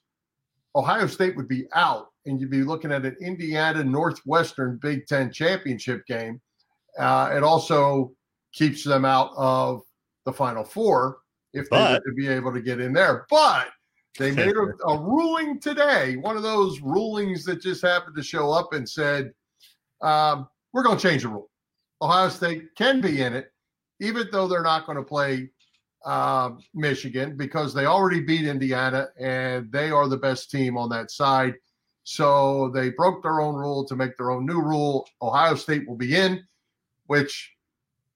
[0.75, 5.31] Ohio State would be out, and you'd be looking at an Indiana Northwestern Big Ten
[5.31, 6.41] championship game.
[6.99, 8.11] Uh, it also
[8.57, 9.83] keeps them out of
[10.25, 11.19] the Final Four
[11.53, 13.25] if they were to be able to get in there.
[13.29, 13.67] But
[14.17, 18.51] they made a, a, ruling today, one of those rulings that just happened to show
[18.51, 19.31] up and said,
[20.01, 21.49] um, we're going to change the rule.
[22.01, 23.51] Ohio State can be in it,
[23.99, 25.49] even though they're not going to play
[26.05, 31.11] uh, Michigan because they already beat Indiana and they are the best team on that
[31.11, 31.53] side.
[32.03, 35.07] So they broke their own rule to make their own new rule.
[35.21, 36.43] Ohio State will be in,
[37.07, 37.56] which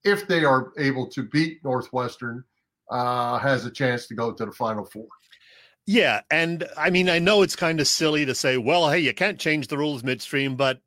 [0.03, 2.43] if they are able to beat Northwestern,
[2.89, 5.07] uh, has a chance to go to the Final Four.
[5.87, 9.13] Yeah, and I mean, I know it's kind of silly to say, well, hey, you
[9.13, 10.79] can't change the rules midstream, but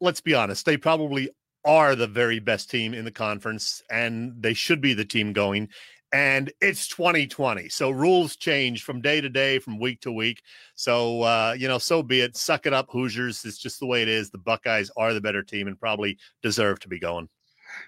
[0.00, 1.30] let's be honest, they probably
[1.64, 5.68] are the very best team in the conference, and they should be the team going.
[6.12, 10.42] And it's 2020, so rules change from day to day, from week to week.
[10.74, 12.36] So uh, you know, so be it.
[12.36, 13.46] Suck it up, Hoosiers.
[13.46, 14.28] It's just the way it is.
[14.28, 17.30] The Buckeyes are the better team and probably deserve to be going.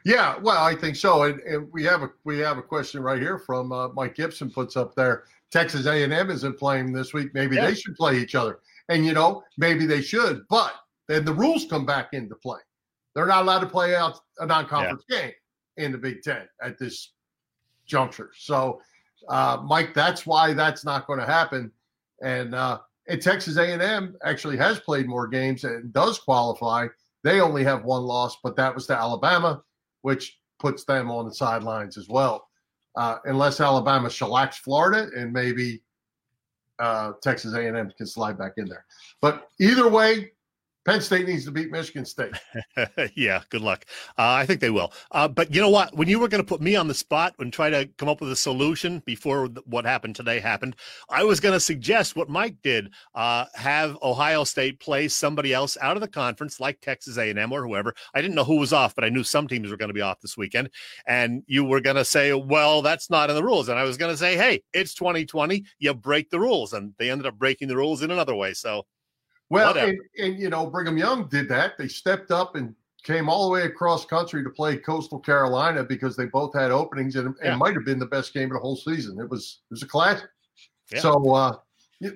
[0.05, 1.25] Yeah, well, I think so.
[1.25, 4.51] And, and we have a we have a question right here from uh, Mike Gibson
[4.51, 5.25] puts up there.
[5.55, 7.33] Texas A&M isn't playing this week.
[7.33, 7.67] Maybe yeah.
[7.67, 8.59] they should play each other.
[8.89, 10.73] And, you know, maybe they should, but
[11.07, 12.59] then the rules come back into play.
[13.15, 15.21] They're not allowed to play out a non conference yeah.
[15.21, 15.33] game
[15.77, 17.13] in the Big Ten at this
[17.87, 18.33] juncture.
[18.37, 18.81] So,
[19.29, 21.71] uh, Mike, that's why that's not going to happen.
[22.21, 26.89] And, uh, and Texas A&M actually has played more games and does qualify.
[27.23, 29.63] They only have one loss, but that was to Alabama,
[30.05, 32.47] which puts them on the sidelines as well.
[32.95, 35.83] Uh, unless Alabama shellacks Florida and maybe
[36.79, 38.85] uh, Texas A&M can slide back in there.
[39.23, 40.33] But either way,
[40.85, 42.35] Penn State needs to beat Michigan State.
[43.15, 43.87] yeah, good luck.
[44.19, 44.93] Uh, I think they will.
[45.13, 45.95] Uh, but you know what?
[45.97, 48.21] When you were going to put me on the spot and try to come up
[48.21, 50.77] with a solution before what happened today happened,
[51.09, 55.79] I was going to suggest what Mike did: uh, have Ohio State play somebody else
[55.81, 57.95] out of the conference, like Texas A&M or whoever.
[58.15, 60.03] I didn't know who was off, but I knew some teams were going to be
[60.03, 60.69] off this weekend.
[61.07, 63.97] And you were going to say, "Well, that's not in the rules," and I was
[63.97, 65.65] going to say, "Hey, it's 2020.
[65.79, 68.53] You break the rules," and they ended up breaking the rules in another way.
[68.53, 68.85] So
[69.51, 71.77] well, and, and, you know, Brigham Young did that.
[71.79, 72.75] They stepped up and
[73.05, 77.17] came all the way across country to play Coastal Carolina because they both had openings,
[77.17, 77.55] and yeah.
[77.55, 79.21] it might have been the best game of the whole season.
[79.21, 80.29] It was it was a classic.
[80.91, 81.01] Yeah.
[81.01, 81.57] So uh,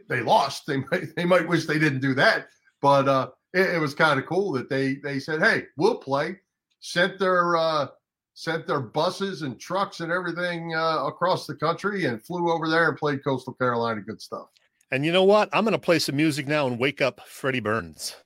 [0.08, 0.66] they lost.
[0.66, 2.48] They might they might wish they didn't do that,
[2.80, 6.38] but uh, it, it was kind of cool that they they said, "Hey, we'll play."
[6.80, 7.88] Sent their uh,
[8.34, 12.88] sent their buses and trucks and everything uh, across the country and flew over there
[12.88, 14.00] and played Coastal Carolina.
[14.00, 14.46] Good stuff.
[14.90, 15.50] And you know what?
[15.52, 18.16] I'm going to play some music now and wake up Freddie Burns.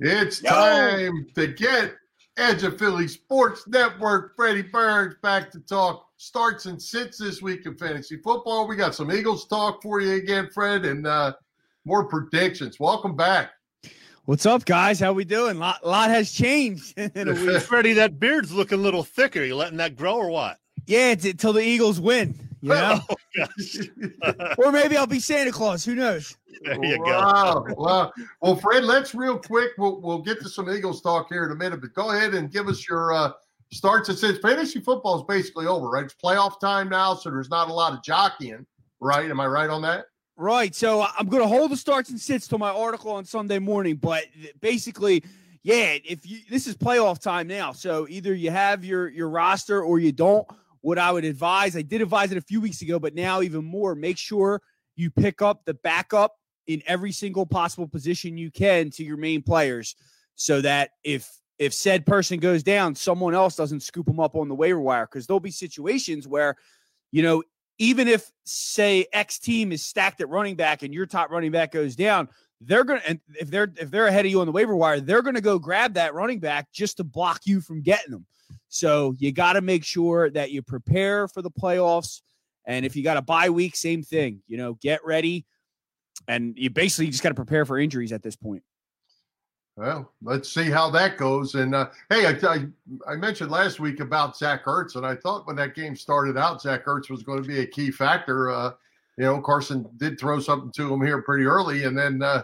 [0.00, 1.94] It's time to get
[2.36, 4.36] Edge of Philly Sports Network.
[4.36, 8.68] Freddie Burns back to talk starts and sits this week in fantasy football.
[8.68, 11.32] We got some Eagles talk for you again, Fred, and uh,
[11.86, 12.78] more predictions.
[12.78, 13.52] Welcome back.
[14.26, 15.00] What's up, guys?
[15.00, 15.58] How we doing?
[15.58, 17.60] Lot lot has changed in a week.
[17.60, 19.44] Freddie, that beard's looking a little thicker.
[19.44, 20.58] You letting that grow or what?
[20.86, 22.34] Yeah, it's until the Eagles win.
[22.62, 23.00] You know?
[23.10, 25.84] Oh, or maybe I'll be Santa Claus.
[25.84, 26.38] Who knows?
[26.62, 27.74] There you wow, go.
[27.74, 28.12] wow.
[28.40, 29.72] Well, Fred, let's real quick.
[29.76, 32.50] We'll we'll get to some Eagles talk here in a minute, but go ahead and
[32.50, 33.32] give us your uh,
[33.72, 36.04] starts and says fantasy football is basically over, right?
[36.04, 38.64] It's playoff time now, so there's not a lot of jockeying,
[39.00, 39.28] right?
[39.28, 40.06] Am I right on that?
[40.36, 40.74] Right.
[40.74, 43.60] So uh, I'm going to hold the starts and sits till my article on Sunday
[43.60, 43.96] morning.
[43.96, 44.24] But
[44.60, 45.22] basically,
[45.62, 49.82] yeah, if you this is playoff time now, so either you have your your roster
[49.82, 50.46] or you don't.
[50.80, 53.64] What I would advise, I did advise it a few weeks ago, but now even
[53.64, 54.60] more, make sure
[54.96, 56.34] you pick up the backup
[56.66, 59.96] in every single possible position you can to your main players,
[60.34, 64.48] so that if if said person goes down, someone else doesn't scoop them up on
[64.48, 66.56] the waiver wire because there'll be situations where,
[67.12, 67.42] you know,
[67.78, 71.72] even if say X team is stacked at running back and your top running back
[71.72, 72.28] goes down,
[72.60, 75.22] they're gonna and if they're if they're ahead of you on the waiver wire, they're
[75.22, 78.26] gonna go grab that running back just to block you from getting them.
[78.68, 82.22] So you got to make sure that you prepare for the playoffs.
[82.66, 84.42] And if you got a bye week, same thing.
[84.46, 85.46] You know, get ready,
[86.26, 88.62] and you basically just got to prepare for injuries at this point.
[89.76, 91.56] Well, let's see how that goes.
[91.56, 92.66] And uh, hey, I, I,
[93.12, 96.62] I mentioned last week about Zach Ertz, and I thought when that game started out,
[96.62, 98.50] Zach Ertz was going to be a key factor.
[98.50, 98.72] Uh,
[99.18, 102.42] you know, Carson did throw something to him here pretty early, and then uh,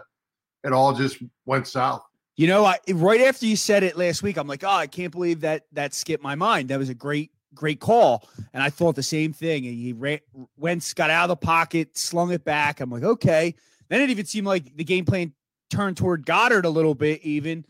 [0.65, 2.03] it all just went south.
[2.35, 5.11] You know, I, right after you said it last week, I'm like, oh, I can't
[5.11, 6.69] believe that that skipped my mind.
[6.69, 9.65] That was a great, great call, and I thought the same thing.
[9.65, 10.19] And he ran,
[10.57, 12.81] Wentz got out of the pocket, slung it back.
[12.81, 13.55] I'm like, okay.
[13.87, 15.33] Then it even seemed like the game plan
[15.71, 17.65] turn toward Goedert a little bit, even.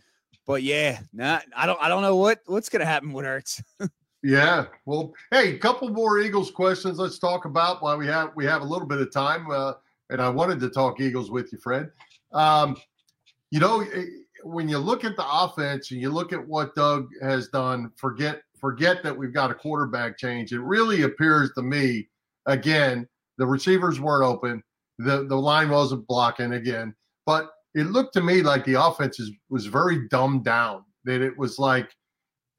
[0.46, 3.64] But yeah, not I don't I don't know what what's gonna happen with Ertz.
[4.24, 6.98] yeah, well, hey, a couple more Eagles questions.
[6.98, 9.74] Let's talk about while we have we have a little bit of time, uh,
[10.10, 11.92] and I wanted to talk Eagles with you, Fred.
[12.34, 12.76] Um,
[13.52, 14.06] you know, eh,
[14.44, 18.42] when you look at the offense and you look at what Doug has done, forget
[18.60, 20.52] forget that we've got a quarterback change.
[20.52, 22.10] It really appears to me,
[22.46, 24.64] again, the receivers weren't open,
[24.98, 26.96] the the line wasn't blocking again,
[27.26, 30.84] but it looked to me like the offense is, was very dumbed down.
[31.04, 31.90] That it was like,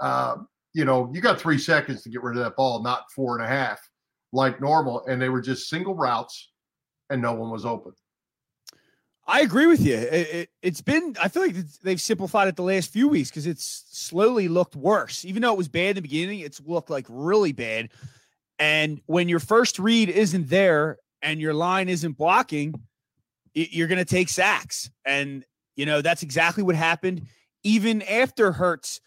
[0.01, 0.37] uh,
[0.75, 3.45] you know, you got three seconds to get rid of that ball, not four and
[3.45, 3.81] a half,
[4.33, 5.05] like normal.
[5.07, 6.51] And they were just single routes,
[7.11, 7.93] and no one was open.
[9.27, 9.95] I agree with you.
[9.95, 13.47] It, has it, been, I feel like they've simplified it the last few weeks because
[13.47, 15.25] it's slowly looked worse.
[15.25, 17.91] Even though it was bad in the beginning, it's looked like really bad.
[18.59, 22.75] And when your first read isn't there and your line isn't blocking,
[23.55, 24.90] you're going to take sacks.
[25.05, 25.44] And,
[25.76, 27.26] you know, that's exactly what happened
[27.64, 29.00] even after Hurts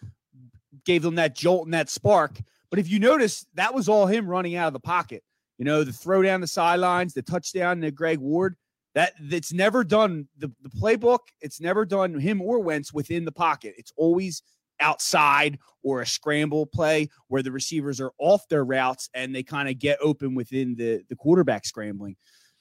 [0.85, 2.39] gave them that jolt and that spark.
[2.69, 5.23] But if you notice, that was all him running out of the pocket.
[5.57, 8.55] You know, the throw down the sidelines, the touchdown to Greg Ward.
[8.93, 11.19] That that's never done the, the playbook.
[11.41, 13.75] It's never done him or Wentz within the pocket.
[13.77, 14.41] It's always
[14.79, 19.67] outside or a scramble play where the receivers are off their routes and they kind
[19.67, 22.15] of get open within the the quarterback scrambling.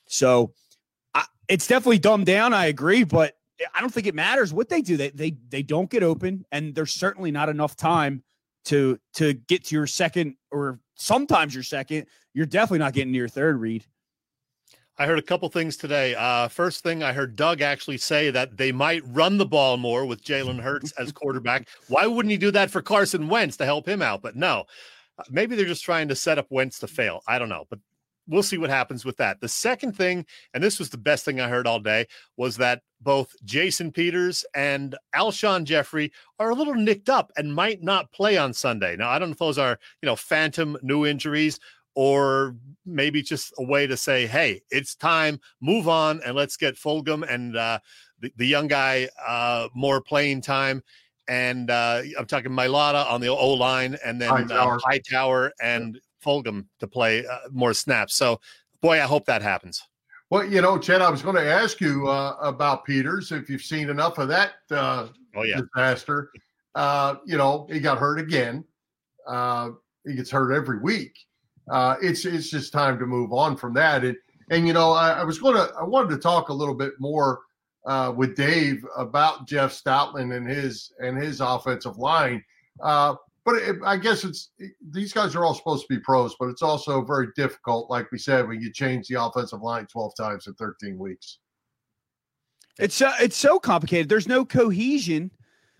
[0.06, 0.52] So
[1.48, 2.54] it's definitely dumbed down.
[2.54, 3.36] I agree, but
[3.74, 4.96] I don't think it matters what they do.
[4.96, 8.22] They they they don't get open, and there's certainly not enough time
[8.66, 12.06] to to get to your second or sometimes your second.
[12.32, 13.84] You're definitely not getting to your third read.
[14.96, 16.14] I heard a couple things today.
[16.14, 20.06] Uh, first thing, I heard Doug actually say that they might run the ball more
[20.06, 21.68] with Jalen Hurts as quarterback.
[21.88, 24.22] Why wouldn't he do that for Carson Wentz to help him out?
[24.22, 24.64] But no,
[25.18, 27.22] uh, maybe they're just trying to set up Wentz to fail.
[27.26, 27.80] I don't know, but
[28.26, 29.40] we'll see what happens with that.
[29.40, 32.06] The second thing, and this was the best thing I heard all day,
[32.36, 37.82] was that both Jason Peters and Alshon Jeffery are a little nicked up and might
[37.82, 38.96] not play on Sunday.
[38.96, 41.60] Now, I don't know if those are, you know, phantom new injuries
[41.94, 46.76] or maybe just a way to say, hey, it's time, move on, and let's get
[46.76, 47.78] Fulgham and uh,
[48.20, 50.82] the, the young guy uh, more playing time.
[51.28, 55.98] And uh, I'm talking Mailata on the O line, and then Hightower, uh, Hightower and
[56.24, 58.14] Fulgham to play uh, more snaps.
[58.14, 58.40] So,
[58.80, 59.82] boy, I hope that happens.
[60.30, 63.62] Well, you know, Chad, I was going to ask you uh, about Peters if you've
[63.62, 65.60] seen enough of that uh, oh, yeah.
[65.74, 66.30] disaster.
[66.74, 68.64] Uh, you know, he got hurt again.
[69.26, 69.70] Uh,
[70.06, 71.14] he gets hurt every week
[71.70, 74.04] uh, it's it's just time to move on from that.
[74.04, 74.16] And
[74.50, 76.92] and you know, I, I was going to I wanted to talk a little bit
[76.98, 77.40] more
[77.86, 82.44] uh, with Dave about Jeff Stoutland and his and his offensive line.
[82.82, 83.14] Uh,
[83.44, 84.50] but it, I guess it's
[84.90, 88.18] these guys are all supposed to be pros, but it's also very difficult, like we
[88.18, 91.38] said, when you change the offensive line twelve times in thirteen weeks.
[92.78, 94.08] It's uh, it's so complicated.
[94.08, 95.30] There's no cohesion.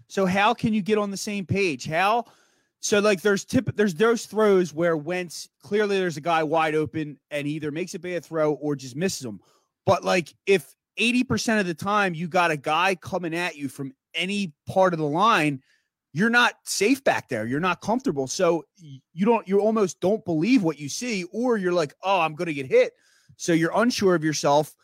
[0.08, 1.86] So how can you get on the same page?
[1.86, 2.26] How
[2.80, 7.18] so like there's tip there's those throws where Wentz clearly there's a guy wide open
[7.30, 9.40] and either makes a bad throw or just misses them.
[9.86, 13.94] But like if 80% of the time you got a guy coming at you from
[14.14, 15.62] any part of the line,
[16.14, 17.44] you're not safe back there.
[17.44, 18.26] You're not comfortable.
[18.26, 22.34] So you don't you almost don't believe what you see or you're like, "Oh, I'm
[22.34, 22.94] going to get hit."
[23.36, 24.74] So you're unsure of yourself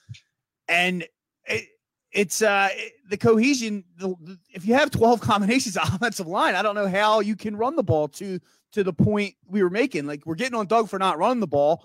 [0.71, 1.07] and
[1.47, 1.67] it,
[2.13, 2.69] it's uh
[3.09, 6.89] the cohesion the, the, if you have 12 combinations of offensive line i don't know
[6.89, 8.41] how you can run the ball to
[8.73, 11.47] to the point we were making like we're getting on doug for not running the
[11.47, 11.85] ball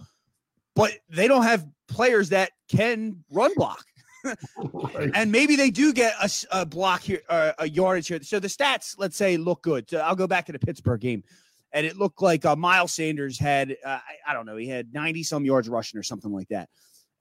[0.75, 3.85] but they don't have players that can run block
[4.25, 5.11] right.
[5.13, 8.47] and maybe they do get a, a block here uh, a yardage here so the
[8.47, 11.23] stats let's say look good so i'll go back to the pittsburgh game
[11.71, 14.93] and it looked like uh, miles sanders had uh, I, I don't know he had
[14.93, 16.69] 90 some yards rushing or something like that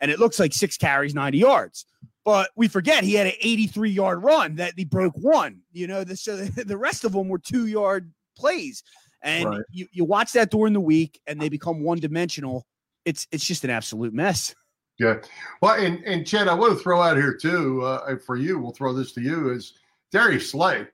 [0.00, 1.86] and it looks like six carries 90 yards
[2.24, 5.60] but we forget he had an 83 yard run that he broke one.
[5.72, 8.82] You know, the, so the rest of them were two yard plays.
[9.22, 9.62] And right.
[9.70, 12.66] you, you watch that during the week and they become one dimensional.
[13.04, 14.54] It's it's just an absolute mess.
[14.98, 15.16] Yeah.
[15.60, 18.72] Well, and, and Chad, I want to throw out here too uh, for you, we'll
[18.72, 19.74] throw this to you is
[20.12, 20.86] Darius Slay,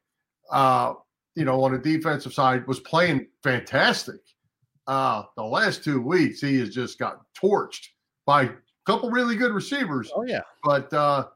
[0.51, 0.94] uh,
[1.34, 4.20] you know, on the defensive side was playing fantastic.
[4.86, 7.86] Uh, the last two weeks, he has just got torched
[8.26, 8.51] by a
[8.86, 10.11] couple really good receivers.
[10.14, 11.26] Oh yeah, but uh,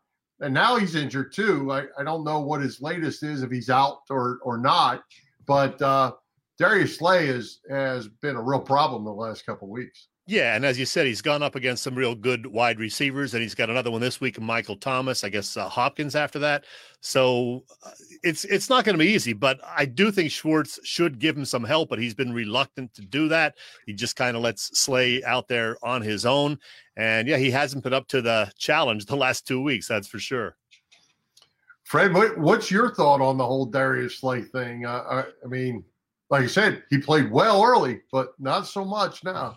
[0.40, 1.70] and now he's injured too.
[1.70, 5.04] I, I don't know what his latest is if he's out or or not,
[5.46, 6.12] but uh,
[6.58, 10.08] Darius Slay has has been a real problem the last couple weeks.
[10.26, 13.42] Yeah, and as you said, he's gone up against some real good wide receivers, and
[13.42, 15.22] he's got another one this week, Michael Thomas.
[15.22, 16.64] I guess uh, Hopkins after that.
[17.00, 17.90] So uh,
[18.22, 21.44] it's it's not going to be easy, but I do think Schwartz should give him
[21.44, 23.56] some help, but he's been reluctant to do that.
[23.84, 26.58] He just kind of lets Slay out there on his own,
[26.96, 29.88] and yeah, he hasn't put up to the challenge the last two weeks.
[29.88, 30.56] That's for sure.
[31.84, 34.86] Fred, what, what's your thought on the whole Darius Slay thing?
[34.86, 35.84] Uh, I, I mean,
[36.30, 39.54] like I said, he played well early, but not so much now.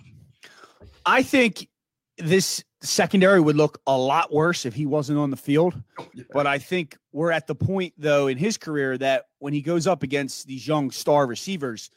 [1.07, 1.69] I think
[2.17, 5.73] this secondary would look a lot worse if he wasn't on the field.
[5.97, 6.07] Oh.
[6.33, 9.87] But I think we're at the point, though, in his career that when he goes
[9.87, 11.89] up against these young star receivers,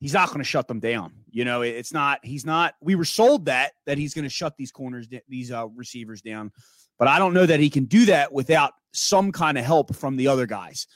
[0.00, 1.12] he's not going to shut them down.
[1.30, 4.56] You know, it's not, he's not, we were sold that, that he's going to shut
[4.56, 6.52] these corners, these uh, receivers down.
[6.98, 10.16] But I don't know that he can do that without some kind of help from
[10.16, 10.86] the other guys,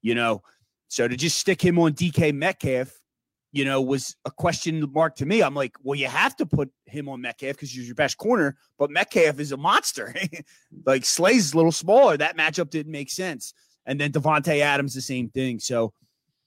[0.00, 0.42] you know.
[0.88, 2.92] So to just stick him on DK Metcalf
[3.56, 5.42] you know, was a question mark to me.
[5.42, 8.58] I'm like, well, you have to put him on Metcalf because he's your best corner,
[8.78, 10.14] but Metcalf is a monster.
[10.84, 12.18] like Slay's a little smaller.
[12.18, 13.54] That matchup didn't make sense.
[13.86, 15.58] And then Davante Adams, the same thing.
[15.58, 15.94] So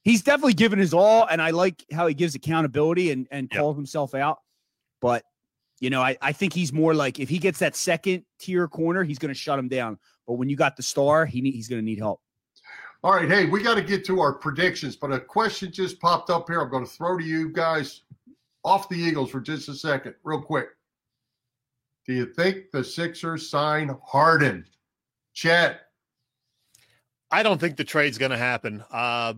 [0.04, 3.60] he's definitely given his all, and I like how he gives accountability and and yep.
[3.60, 4.38] calls himself out.
[5.02, 5.24] But
[5.80, 9.04] you know, I, I think he's more like if he gets that second tier corner,
[9.04, 9.98] he's going to shut him down.
[10.28, 12.22] But when you got the star, he need, he's going to need help.
[13.02, 16.30] All right, hey, we got to get to our predictions, but a question just popped
[16.30, 16.60] up here.
[16.60, 18.02] I'm going to throw to you guys
[18.66, 20.68] off the Eagles for just a second, real quick.
[22.06, 24.66] Do you think the Sixers sign Harden?
[25.34, 25.82] Chet?
[27.32, 28.84] I don't think the trade's going to happen.
[28.92, 29.36] Uh,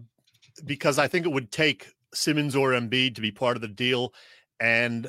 [0.66, 4.14] because I think it would take Simmons or Embiid to be part of the deal.
[4.60, 5.08] And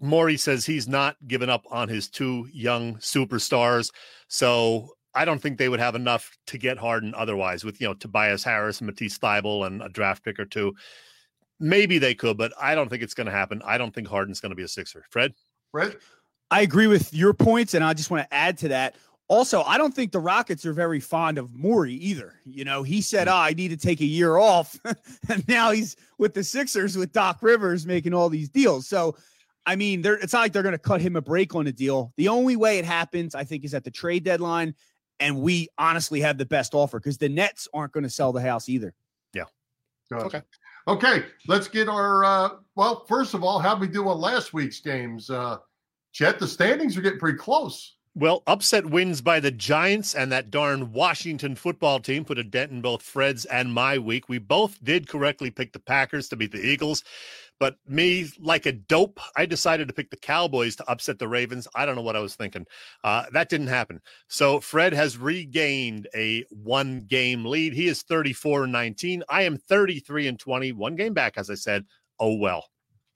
[0.00, 3.90] Morey says he's not given up on his two young superstars.
[4.28, 7.94] So I don't think they would have enough to get Harden otherwise with, you know,
[7.94, 10.74] Tobias Harris and Matisse Thybulle and a draft pick or two.
[11.60, 13.62] Maybe they could, but I don't think it's going to happen.
[13.64, 15.04] I don't think Harden's going to be a Sixer.
[15.10, 15.34] Fred?
[15.72, 15.96] Fred?
[16.50, 18.96] I agree with your points, and I just want to add to that.
[19.28, 22.40] Also, I don't think the Rockets are very fond of Morey either.
[22.46, 24.78] You know, he said, oh, I need to take a year off.
[25.28, 28.88] and now he's with the Sixers with Doc Rivers making all these deals.
[28.88, 29.16] So,
[29.66, 32.14] I mean, it's not like they're going to cut him a break on a deal.
[32.16, 34.74] The only way it happens, I think, is at the trade deadline.
[35.20, 38.40] And we honestly have the best offer because the Nets aren't going to sell the
[38.40, 38.94] house either.
[39.34, 39.44] Yeah.
[40.10, 40.24] Gotcha.
[40.26, 40.42] Okay.
[40.86, 41.26] Okay.
[41.46, 45.28] Let's get our, uh, well, first of all, how we do on last week's games?
[45.28, 45.58] Uh,
[46.12, 47.96] Chet, the standings are getting pretty close.
[48.14, 52.72] Well, upset wins by the Giants and that darn Washington football team put a dent
[52.72, 54.28] in both Fred's and my week.
[54.28, 57.04] We both did correctly pick the Packers to beat the Eagles,
[57.58, 61.66] but me, like a dope, I decided to pick the Cowboys to upset the Ravens.
[61.74, 62.66] I don't know what I was thinking.
[63.02, 64.00] Uh, that didn't happen.
[64.28, 67.72] So Fred has regained a one game lead.
[67.72, 69.22] He is 34 and 19.
[69.28, 71.84] I am 33 and 20, one game back, as I said.
[72.20, 72.64] Oh, well.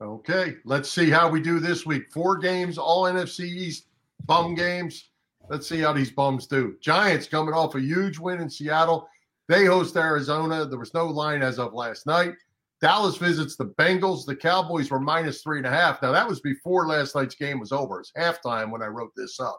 [0.01, 2.11] Okay, let's see how we do this week.
[2.13, 3.87] Four games, all NFC East
[4.25, 5.11] bum games.
[5.49, 6.77] Let's see how these bums do.
[6.81, 9.09] Giants coming off a huge win in Seattle.
[9.49, 10.65] They host Arizona.
[10.65, 12.35] There was no line as of last night.
[12.83, 14.27] Dallas visits the Bengals.
[14.27, 16.03] The Cowboys were minus three and a half.
[16.03, 18.01] Now, that was before last night's game was over.
[18.01, 19.59] It's halftime when I wrote this up.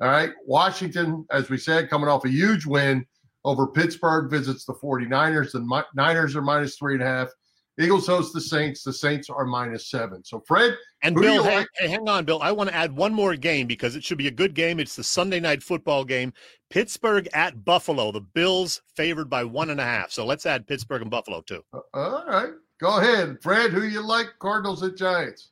[0.00, 0.32] All right.
[0.44, 3.06] Washington, as we said, coming off a huge win
[3.44, 5.52] over Pittsburgh, visits the 49ers.
[5.52, 7.28] The Niners are minus three and a half.
[7.78, 8.82] Eagles host the Saints.
[8.82, 10.24] The Saints are minus seven.
[10.24, 10.76] So, Fred.
[11.02, 11.68] And Bill, hey, like?
[11.76, 12.40] hey, hang on, Bill.
[12.40, 14.80] I want to add one more game because it should be a good game.
[14.80, 16.32] It's the Sunday night football game.
[16.70, 18.12] Pittsburgh at Buffalo.
[18.12, 20.10] The Bills favored by one and a half.
[20.10, 21.62] So let's add Pittsburgh and Buffalo too.
[21.72, 22.52] Uh, all right.
[22.78, 23.72] Go ahead, Fred.
[23.72, 24.28] Who you like?
[24.38, 25.50] Cardinals at Giants.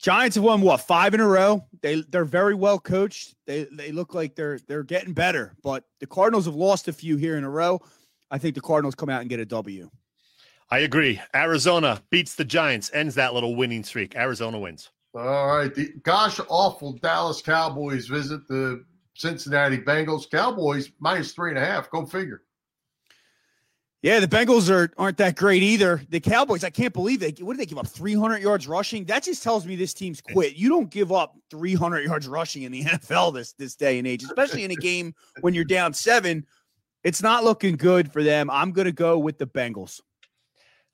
[0.00, 1.64] Giants have won what five in a row.
[1.82, 3.34] They they're very well coached.
[3.46, 5.54] They they look like they're they're getting better.
[5.62, 7.80] But the Cardinals have lost a few here in a row.
[8.30, 9.90] I think the Cardinals come out and get a W.
[10.70, 11.20] I agree.
[11.34, 14.14] Arizona beats the Giants, ends that little winning streak.
[14.16, 14.90] Arizona wins.
[15.14, 15.74] All right.
[15.74, 20.30] The gosh awful Dallas Cowboys visit the Cincinnati Bengals.
[20.30, 21.90] Cowboys minus three and a half.
[21.90, 22.42] Go figure.
[24.02, 26.00] Yeah, the Bengals are aren't that great either.
[26.08, 29.04] The Cowboys, I can't believe they what did they give up 300 yards rushing?
[29.04, 30.54] That just tells me this team's quit.
[30.54, 34.22] You don't give up 300 yards rushing in the NFL this this day and age,
[34.22, 36.46] especially in a game when you're down 7.
[37.02, 38.48] It's not looking good for them.
[38.50, 40.00] I'm going to go with the Bengals.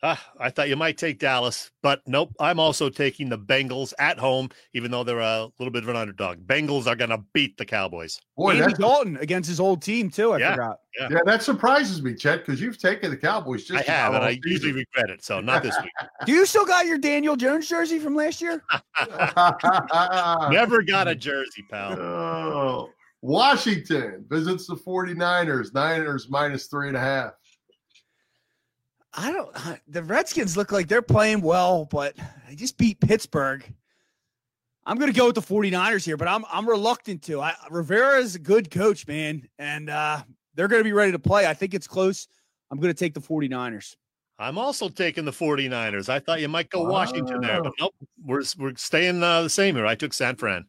[0.02, 2.30] Ah, I thought you might take Dallas, but nope.
[2.38, 5.96] I'm also taking the Bengals at home, even though they're a little bit of an
[5.96, 6.46] underdog.
[6.46, 8.20] Bengals are going to beat the Cowboys.
[8.36, 10.32] Boy, Andy Dalton against his old team too.
[10.32, 10.78] I yeah, forgot.
[10.98, 11.08] Yeah.
[11.12, 13.64] yeah, that surprises me, Chet, because you've taken the Cowboys.
[13.64, 14.50] Just I have, and I season.
[14.50, 15.24] usually regret it.
[15.24, 15.90] So not this week.
[16.26, 18.62] Do you still got your Daniel Jones jersey from last year?
[20.50, 21.98] Never got a jersey, pal.
[21.98, 22.90] Oh.
[23.22, 25.72] Washington visits the 49ers.
[25.72, 27.32] Niners minus three and a half.
[29.16, 29.50] I don't.
[29.88, 32.14] The Redskins look like they're playing well, but
[32.48, 33.64] they just beat Pittsburgh.
[34.84, 37.40] I'm going to go with the 49ers here, but I'm I'm reluctant to.
[37.40, 40.22] I, Rivera is a good coach, man, and uh,
[40.54, 41.46] they're going to be ready to play.
[41.46, 42.28] I think it's close.
[42.70, 43.96] I'm going to take the 49ers.
[44.38, 46.08] I'm also taking the 49ers.
[46.08, 47.94] I thought you might go Washington there, but nope.
[48.24, 49.86] We're we're staying uh, the same here.
[49.86, 50.66] I took San Fran.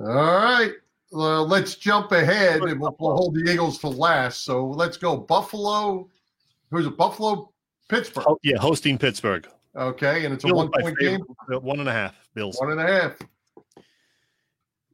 [0.00, 0.72] All right.
[1.12, 4.42] Uh, let's jump ahead and we'll, we'll hold the Eagles to last.
[4.42, 6.08] So let's go Buffalo.
[6.70, 7.52] Who's a Buffalo
[7.88, 8.24] Pittsburgh.
[8.26, 9.46] Oh, yeah, hosting Pittsburgh.
[9.76, 11.20] Okay, and it's a one point game.
[11.48, 12.14] One and a half.
[12.34, 12.56] Bills.
[12.58, 13.18] One and a half.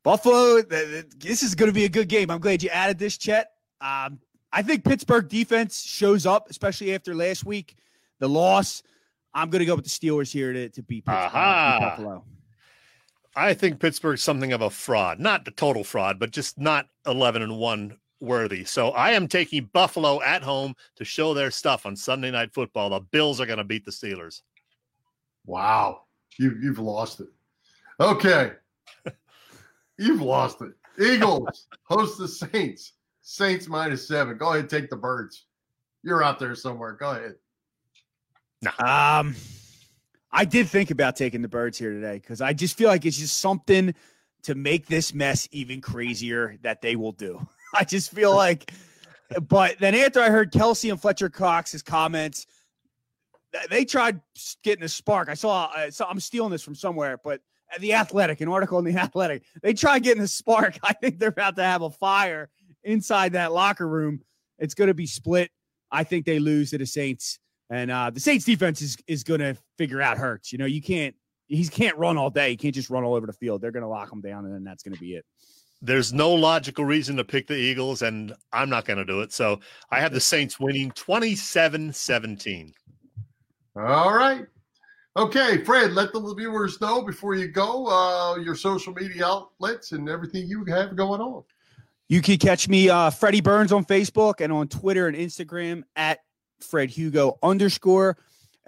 [0.02, 0.62] Buffalo.
[0.62, 2.30] This is going to be a good game.
[2.30, 3.52] I'm glad you added this, Chet.
[3.80, 4.20] Um,
[4.52, 7.76] I think Pittsburgh defense shows up, especially after last week,
[8.18, 8.82] the loss.
[9.32, 11.32] I'm going to go with the Steelers here to, to beat Pittsburgh.
[11.32, 12.24] Buffalo.
[13.36, 15.20] I think Pittsburgh's something of a fraud.
[15.20, 18.64] Not the total fraud, but just not 11 and 1 worthy.
[18.64, 22.90] So I am taking Buffalo at home to show their stuff on Sunday Night Football.
[22.90, 24.42] The Bills are going to beat the Steelers.
[25.46, 26.02] Wow,
[26.38, 27.28] you you've lost it.
[27.98, 28.52] Okay,
[29.98, 30.72] you've lost it.
[31.02, 32.92] Eagles host the Saints.
[33.22, 34.36] Saints minus seven.
[34.36, 35.46] Go ahead, take the birds.
[36.02, 36.92] You're out there somewhere.
[36.92, 37.34] Go ahead.
[38.78, 39.34] Um,
[40.32, 43.18] I did think about taking the birds here today because I just feel like it's
[43.18, 43.94] just something
[44.42, 47.46] to make this mess even crazier that they will do.
[47.74, 48.72] I just feel like,
[49.48, 52.46] but then after I heard Kelce and Fletcher Cox's comments,
[53.68, 54.20] they tried
[54.62, 55.28] getting a spark.
[55.28, 57.40] I saw, I saw, I'm stealing this from somewhere, but
[57.78, 60.78] the Athletic, an article in the Athletic, they tried getting a spark.
[60.82, 62.48] I think they're about to have a fire
[62.84, 64.22] inside that locker room.
[64.58, 65.50] It's going to be split.
[65.90, 69.40] I think they lose to the Saints And uh, the Saints defense is is going
[69.40, 70.52] to figure out Hurts.
[70.52, 71.14] You know, you can't
[71.46, 72.50] he can't run all day.
[72.50, 73.60] He can't just run all over the field.
[73.60, 75.24] They're going to lock him down, and then that's going to be it.
[75.82, 79.32] There's no logical reason to pick the Eagles, and I'm not going to do it.
[79.32, 79.60] So
[79.90, 82.74] I have the Saints winning 27 17.
[83.76, 84.46] All right.
[85.16, 90.08] Okay, Fred, let the viewers know before you go uh, your social media outlets and
[90.08, 91.42] everything you have going on.
[92.08, 96.20] You can catch me, uh, Freddie Burns, on Facebook and on Twitter and Instagram at
[96.60, 98.18] Fred Hugo underscore.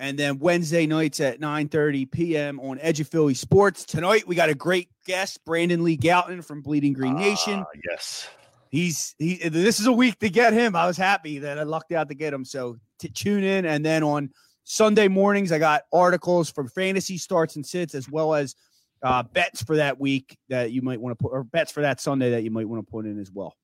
[0.02, 2.58] And then Wednesday nights at 9 30 p.m.
[2.58, 3.84] on Edge of Philly Sports.
[3.84, 7.60] Tonight, we got a great guest, Brandon Lee Gowton from Bleeding Green Nation.
[7.60, 8.28] Uh, yes.
[8.70, 9.36] He's he.
[9.36, 10.74] This is a week to get him.
[10.74, 12.44] I was happy that I lucked out to get him.
[12.44, 14.32] So to tune in, and then on
[14.64, 18.56] Sunday mornings, I got articles from fantasy starts and sits, as well as
[19.04, 22.00] uh, bets for that week that you might want to put, or bets for that
[22.00, 23.54] Sunday that you might want to put in as well.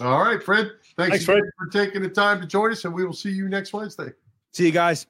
[0.00, 0.68] All right, Fred.
[0.96, 1.42] Thanks, Thanks Fred.
[1.56, 4.08] for taking the time to join us, and we will see you next Wednesday.
[4.52, 5.06] See you guys.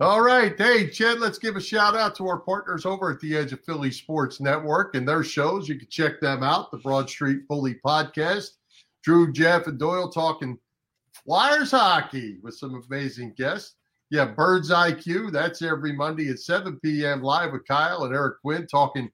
[0.00, 0.56] All right.
[0.56, 3.64] Hey, Chad, let's give a shout out to our partners over at the Edge of
[3.64, 5.68] Philly Sports Network and their shows.
[5.68, 8.50] You can check them out, the Broad Street Bully podcast.
[9.02, 10.56] Drew, Jeff, and Doyle talking
[11.24, 13.74] Flyers hockey with some amazing guests.
[14.08, 15.32] Yeah, Birds IQ.
[15.32, 17.20] That's every Monday at 7 p.m.
[17.20, 19.10] live with Kyle and Eric Quinn talking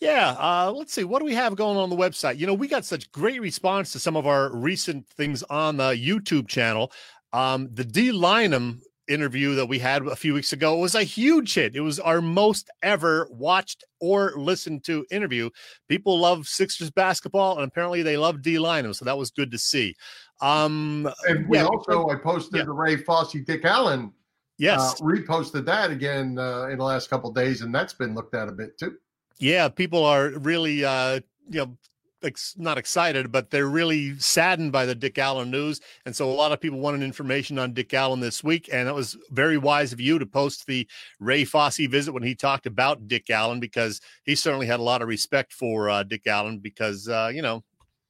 [0.00, 1.04] Yeah, uh, let's see.
[1.04, 2.38] What do we have going on the website?
[2.38, 5.90] You know, we got such great response to some of our recent things on the
[5.90, 6.92] YouTube channel.
[7.32, 11.54] Um, the Dei Lynam interview that we had a few weeks ago was a huge
[11.54, 11.74] hit.
[11.74, 15.50] It was our most ever watched or listened to interview.
[15.88, 19.58] People love Sixers basketball, and apparently they love Dei Lynam, so that was good to
[19.58, 19.94] see.
[20.40, 22.64] Um, And we yeah, also, I posted yeah.
[22.64, 24.12] the Ray Fosse Dick Allen,
[24.58, 28.14] yes, uh, reposted that again uh, in the last couple of days, and that's been
[28.14, 28.96] looked at a bit too.
[29.38, 31.76] yeah, people are really, uh, you know,
[32.22, 35.80] ex- not excited, but they're really saddened by the Dick Allen news.
[36.06, 38.68] And so a lot of people wanted information on Dick Allen this week.
[38.72, 40.88] And it was very wise of you to post the
[41.20, 45.02] Ray Fosse visit when he talked about Dick Allen, because he certainly had a lot
[45.02, 47.64] of respect for uh, Dick Allen because, uh, you know,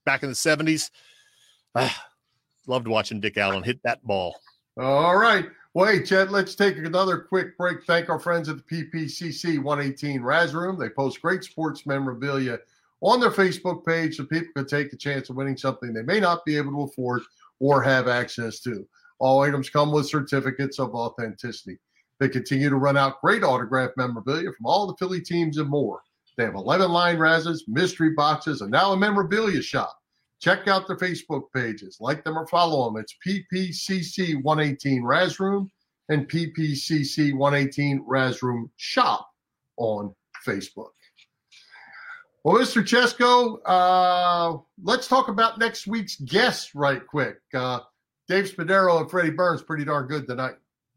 [0.05, 0.91] back in the 70s,
[1.75, 2.05] ah,
[2.67, 4.37] loved watching Dick Allen hit that ball.
[4.79, 5.47] All right.
[5.75, 7.85] Well, hey, Chet, let's take another quick break.
[7.85, 10.79] Thank our friends at the PPCC 118 Raz Room.
[10.79, 12.59] They post great sports memorabilia
[13.01, 16.21] on their Facebook page so people can take the chance of winning something they may
[16.21, 17.23] not be able to afford
[17.61, 18.87] or have access to.
[19.19, 21.79] All items come with certificates of authenticity.
[22.21, 26.03] They continue to run out great autograph memorabilia from all the Philly teams and more.
[26.37, 29.97] They have 11 line Razes, mystery boxes, and now a memorabilia shop.
[30.41, 33.03] Check out their Facebook pages, like them or follow them.
[33.03, 35.69] It's PPCC 118 Raz Room
[36.09, 39.29] and PPCC 118 Raz Room Shop
[39.77, 40.15] on
[40.47, 40.91] Facebook.
[42.45, 42.83] Well, Mr.
[42.83, 47.39] Chesko, uh, let's talk about next week's guests right quick.
[47.53, 47.81] Uh,
[48.29, 50.55] Dave Spadaro and Freddie Burns, pretty darn good tonight.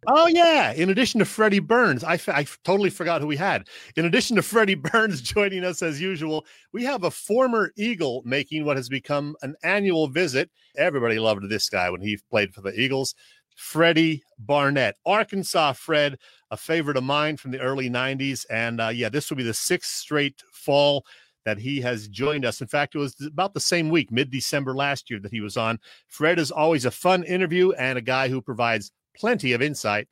[0.07, 0.73] Oh yeah!
[0.73, 3.67] In addition to Freddie Burns, I, f- I totally forgot who we had.
[3.95, 8.65] In addition to Freddie Burns joining us as usual, we have a former Eagle making
[8.65, 10.49] what has become an annual visit.
[10.75, 13.13] Everybody loved this guy when he played for the Eagles.
[13.55, 16.17] Freddie Barnett, Arkansas Fred,
[16.49, 19.53] a favorite of mine from the early '90s, and uh, yeah, this will be the
[19.53, 21.05] sixth straight fall
[21.45, 22.61] that he has joined us.
[22.61, 25.79] In fact, it was about the same week, mid-December last year, that he was on.
[26.07, 30.07] Fred is always a fun interview and a guy who provides plenty of insight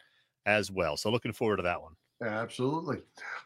[0.45, 0.97] as well.
[0.97, 1.93] So looking forward to that one.
[2.23, 2.97] Absolutely.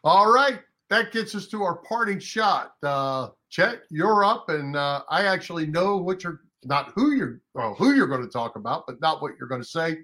[0.03, 0.59] All right.
[0.89, 2.73] That gets us to our parting shot.
[2.83, 7.73] Uh, Chet, you're up, and uh, I actually know what you're not who you're well,
[7.75, 9.97] who you're going to talk about, but not what you're going to say.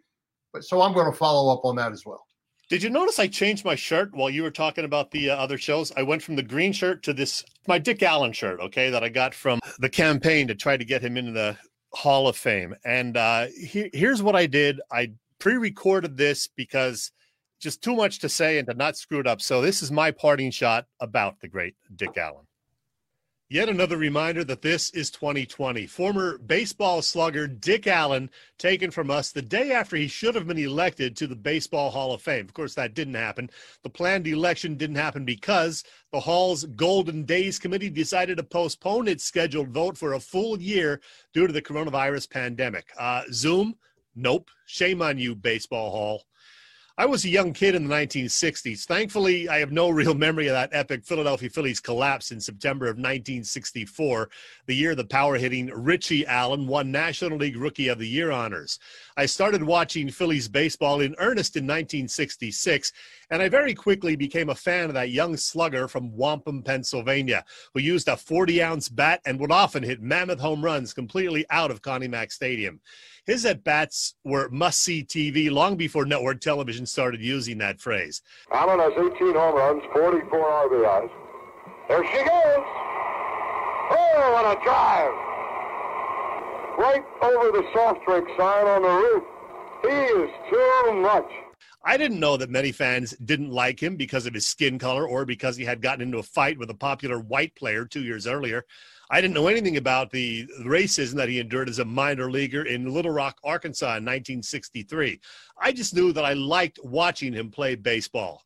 [0.51, 2.25] But so I'm going to follow up on that as well.
[2.69, 5.57] Did you notice I changed my shirt while you were talking about the uh, other
[5.57, 5.91] shows?
[5.97, 9.09] I went from the green shirt to this my Dick Allen shirt, okay, that I
[9.09, 11.57] got from the campaign to try to get him into the
[11.93, 12.75] Hall of Fame.
[12.85, 17.11] And uh, he, here's what I did: I pre-recorded this because
[17.59, 19.41] just too much to say and to not screw it up.
[19.41, 22.45] So this is my parting shot about the great Dick Allen.
[23.51, 25.87] Yet another reminder that this is 2020.
[25.87, 28.29] Former baseball slugger Dick Allen
[28.59, 32.13] taken from us the day after he should have been elected to the Baseball Hall
[32.13, 32.45] of Fame.
[32.45, 33.49] Of course, that didn't happen.
[33.81, 39.23] The planned election didn't happen because the Hall's Golden Days Committee decided to postpone its
[39.23, 41.01] scheduled vote for a full year
[41.33, 42.91] due to the coronavirus pandemic.
[42.99, 43.73] Uh, Zoom?
[44.15, 44.51] Nope.
[44.67, 46.23] Shame on you, Baseball Hall.
[46.99, 48.83] I was a young kid in the 1960s.
[48.83, 52.97] Thankfully, I have no real memory of that epic Philadelphia Phillies collapse in September of
[52.97, 54.29] 1964,
[54.65, 58.79] the year the power hitting Richie Allen won National League Rookie of the Year honors.
[59.15, 62.91] I started watching Phillies baseball in earnest in 1966,
[63.29, 67.79] and I very quickly became a fan of that young slugger from Wampum, Pennsylvania, who
[67.79, 71.81] used a 40 ounce bat and would often hit mammoth home runs completely out of
[71.81, 72.81] Connie Mack Stadium.
[73.29, 78.23] His at bats were must see TV long before network television started using that phrase.
[78.51, 81.11] Allen has 18 home runs, 44 RBIs.
[81.87, 82.65] There she goes.
[83.91, 85.13] Oh, what a drive.
[86.79, 89.23] Right over the soft drink sign on the roof.
[89.83, 91.29] He is too much.
[91.85, 95.23] I didn't know that many fans didn't like him because of his skin color or
[95.25, 98.65] because he had gotten into a fight with a popular white player two years earlier.
[99.11, 102.93] I didn't know anything about the racism that he endured as a minor leaguer in
[102.93, 105.19] Little Rock, Arkansas in 1963.
[105.59, 108.43] I just knew that I liked watching him play baseball.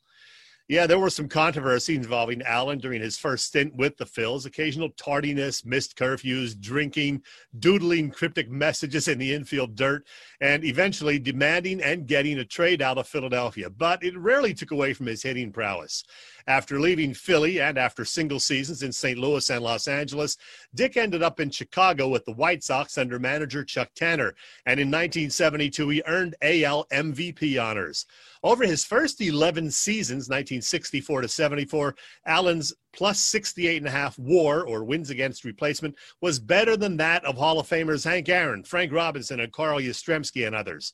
[0.70, 4.46] Yeah, there were some controversies involving Allen during his first stint with the Phils.
[4.46, 7.22] Occasional tardiness, missed curfews, drinking,
[7.60, 10.08] doodling cryptic messages in the infield dirt,
[10.40, 13.70] and eventually demanding and getting a trade out of Philadelphia.
[13.70, 16.06] But it rarely took away from his hitting prowess.
[16.48, 19.18] After leaving Philly and after single seasons in St.
[19.18, 20.38] Louis and Los Angeles,
[20.76, 24.36] Dick ended up in Chicago with the White Sox under manager Chuck Tanner.
[24.66, 28.06] And in 1972, he earned AL MVP honors.
[28.44, 34.66] Over his first 11 seasons, 1964 to 74, Allen's plus 68 and a half war
[34.66, 38.92] or wins against replacement was better than that of Hall of Famers Hank Aaron, Frank
[38.92, 40.94] Robinson, and Carl Yastrzemski and others.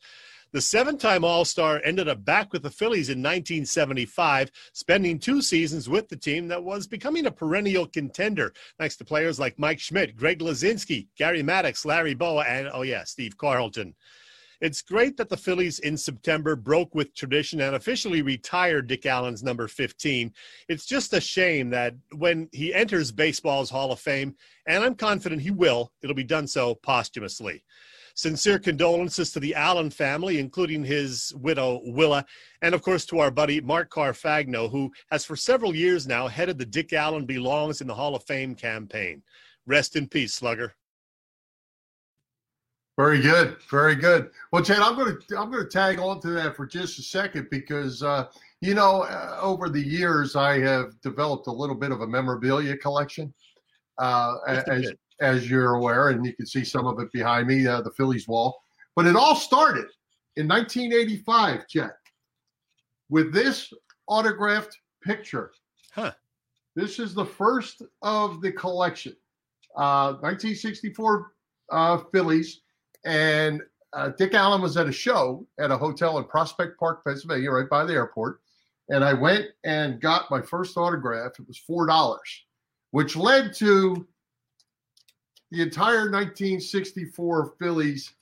[0.52, 5.44] The seven time All Star ended up back with the Phillies in 1975, spending two
[5.44, 9.80] seasons with the team that was becoming a perennial contender, thanks to players like Mike
[9.80, 13.94] Schmidt, Greg Luzinski, Gary Maddox, Larry Bowa, and, oh, yeah, Steve Carlton.
[14.60, 19.44] It's great that the Phillies in September broke with tradition and officially retired Dick Allen's
[19.44, 20.34] number 15.
[20.68, 24.36] It's just a shame that when he enters baseball's Hall of Fame,
[24.66, 27.64] and I'm confident he will, it'll be done so posthumously.
[28.20, 32.26] Sincere condolences to the Allen family, including his widow, Willa,
[32.62, 36.58] and of course to our buddy Mark Carfagno, who has for several years now headed
[36.58, 39.24] the Dick Allen Belongs in the Hall of Fame campaign.
[39.66, 40.76] Rest in peace, Slugger.
[42.98, 44.32] Very good, very good.
[44.52, 47.02] Well, Chad, I'm going to I'm going to tag on to that for just a
[47.02, 48.26] second because uh,
[48.60, 52.76] you know uh, over the years I have developed a little bit of a memorabilia
[52.76, 53.34] collection.
[53.98, 54.92] Uh, as,
[55.22, 58.28] as you're aware, and you can see some of it behind me, uh, the Phillies
[58.28, 58.62] wall.
[58.96, 59.88] But it all started
[60.36, 61.92] in 1985, Chet,
[63.10, 63.72] with this
[64.08, 65.52] autographed picture.
[65.94, 66.12] Huh.
[66.76, 69.16] This is the first of the collection.
[69.76, 71.32] Uh, 1964
[71.72, 72.62] uh, Phillies,
[73.06, 73.62] and
[73.94, 77.70] uh, Dick Allen was at a show at a hotel in Prospect Park, Pennsylvania, right
[77.70, 78.42] by the airport.
[78.90, 81.34] And I went and got my first autograph.
[81.40, 82.46] It was four dollars,
[82.92, 84.08] which led to
[85.52, 88.14] the entire 1964 Phillies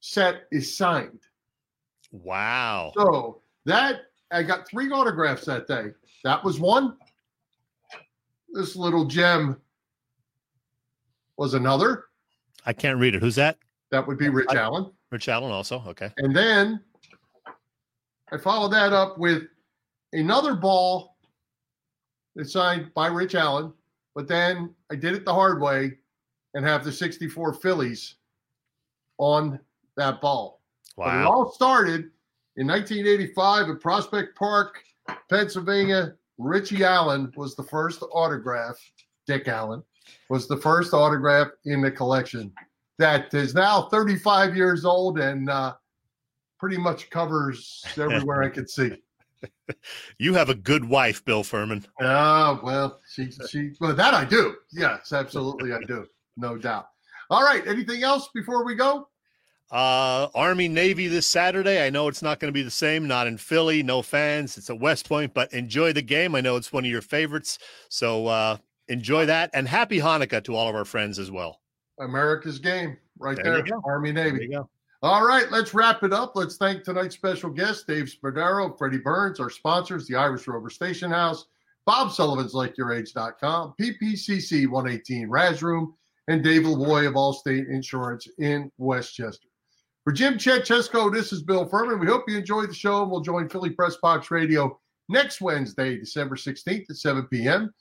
[0.00, 1.20] set is signed.
[2.10, 2.92] Wow.
[2.96, 5.90] So that I got three autographs that day.
[6.24, 6.96] That was one.
[8.52, 9.60] This little gem
[11.36, 12.06] was another.
[12.66, 13.22] I can't read it.
[13.22, 13.58] Who's that?
[13.90, 14.90] That would be Rich I, Allen.
[15.10, 15.82] Rich Allen also.
[15.86, 16.10] Okay.
[16.18, 16.80] And then
[18.30, 19.44] I followed that up with
[20.12, 21.16] another ball
[22.34, 23.72] that's signed by Rich Allen,
[24.14, 25.98] but then I did it the hard way
[26.54, 28.16] and have the 64 Phillies
[29.18, 29.58] on
[29.96, 30.60] that ball.
[30.96, 31.06] Wow.
[31.06, 32.10] But it all started
[32.56, 34.82] in 1985 at Prospect Park,
[35.28, 36.14] Pennsylvania.
[36.38, 38.76] Richie Allen was the first autograph.
[39.26, 39.82] Dick Allen
[40.28, 42.52] was the first autograph in the collection
[42.98, 45.74] that is now 35 years old and uh,
[46.58, 48.92] pretty much covers everywhere I could see.
[50.18, 51.84] You have a good wife, Bill Furman.
[52.00, 54.54] Oh, well, she, she, well, that I do.
[54.70, 56.06] Yes, absolutely, I do
[56.36, 56.86] no doubt.
[57.30, 57.66] All right.
[57.66, 59.08] Anything else before we go?
[59.70, 61.84] Uh, Army Navy this Saturday.
[61.84, 64.58] I know it's not going to be the same, not in Philly, no fans.
[64.58, 66.34] It's at West Point, but enjoy the game.
[66.34, 67.58] I know it's one of your favorites.
[67.88, 68.58] So uh,
[68.88, 69.50] enjoy that.
[69.54, 71.60] And happy Hanukkah to all of our friends as well.
[71.98, 73.78] America's game right There there.
[73.84, 74.54] Army Navy.
[75.04, 76.36] All right, let's wrap it up.
[76.36, 81.10] Let's thank tonight's special guests, Dave Spadaro, Freddy Burns, our sponsors, the Irish Rover Station
[81.10, 81.46] House,
[81.86, 85.94] Bob Sullivan's LikeYourAge.com, PPCC 118 Raz Room,
[86.28, 89.48] and Dave Lavoy of Allstate Insurance in West Chester.
[90.04, 92.00] For Jim Chetchesko, this is Bill Furman.
[92.00, 95.96] We hope you enjoyed the show, and we'll join Philly Press Box Radio next Wednesday,
[95.96, 97.72] December 16th at 7 p.m.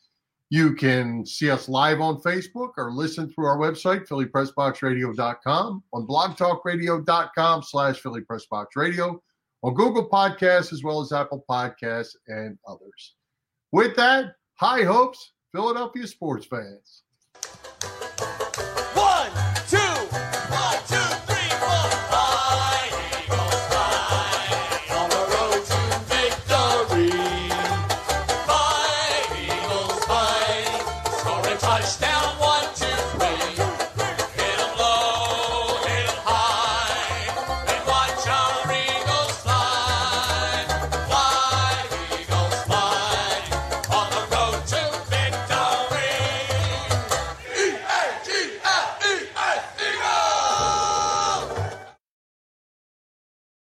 [0.52, 7.64] You can see us live on Facebook or listen through our website, phillypressboxradio.com, on blogtalkradio.com
[7.64, 9.20] slash phillypressboxradio,
[9.64, 13.16] on Google Podcasts, as well as Apple Podcasts and others.
[13.72, 17.04] With that, high hopes, Philadelphia sports fans.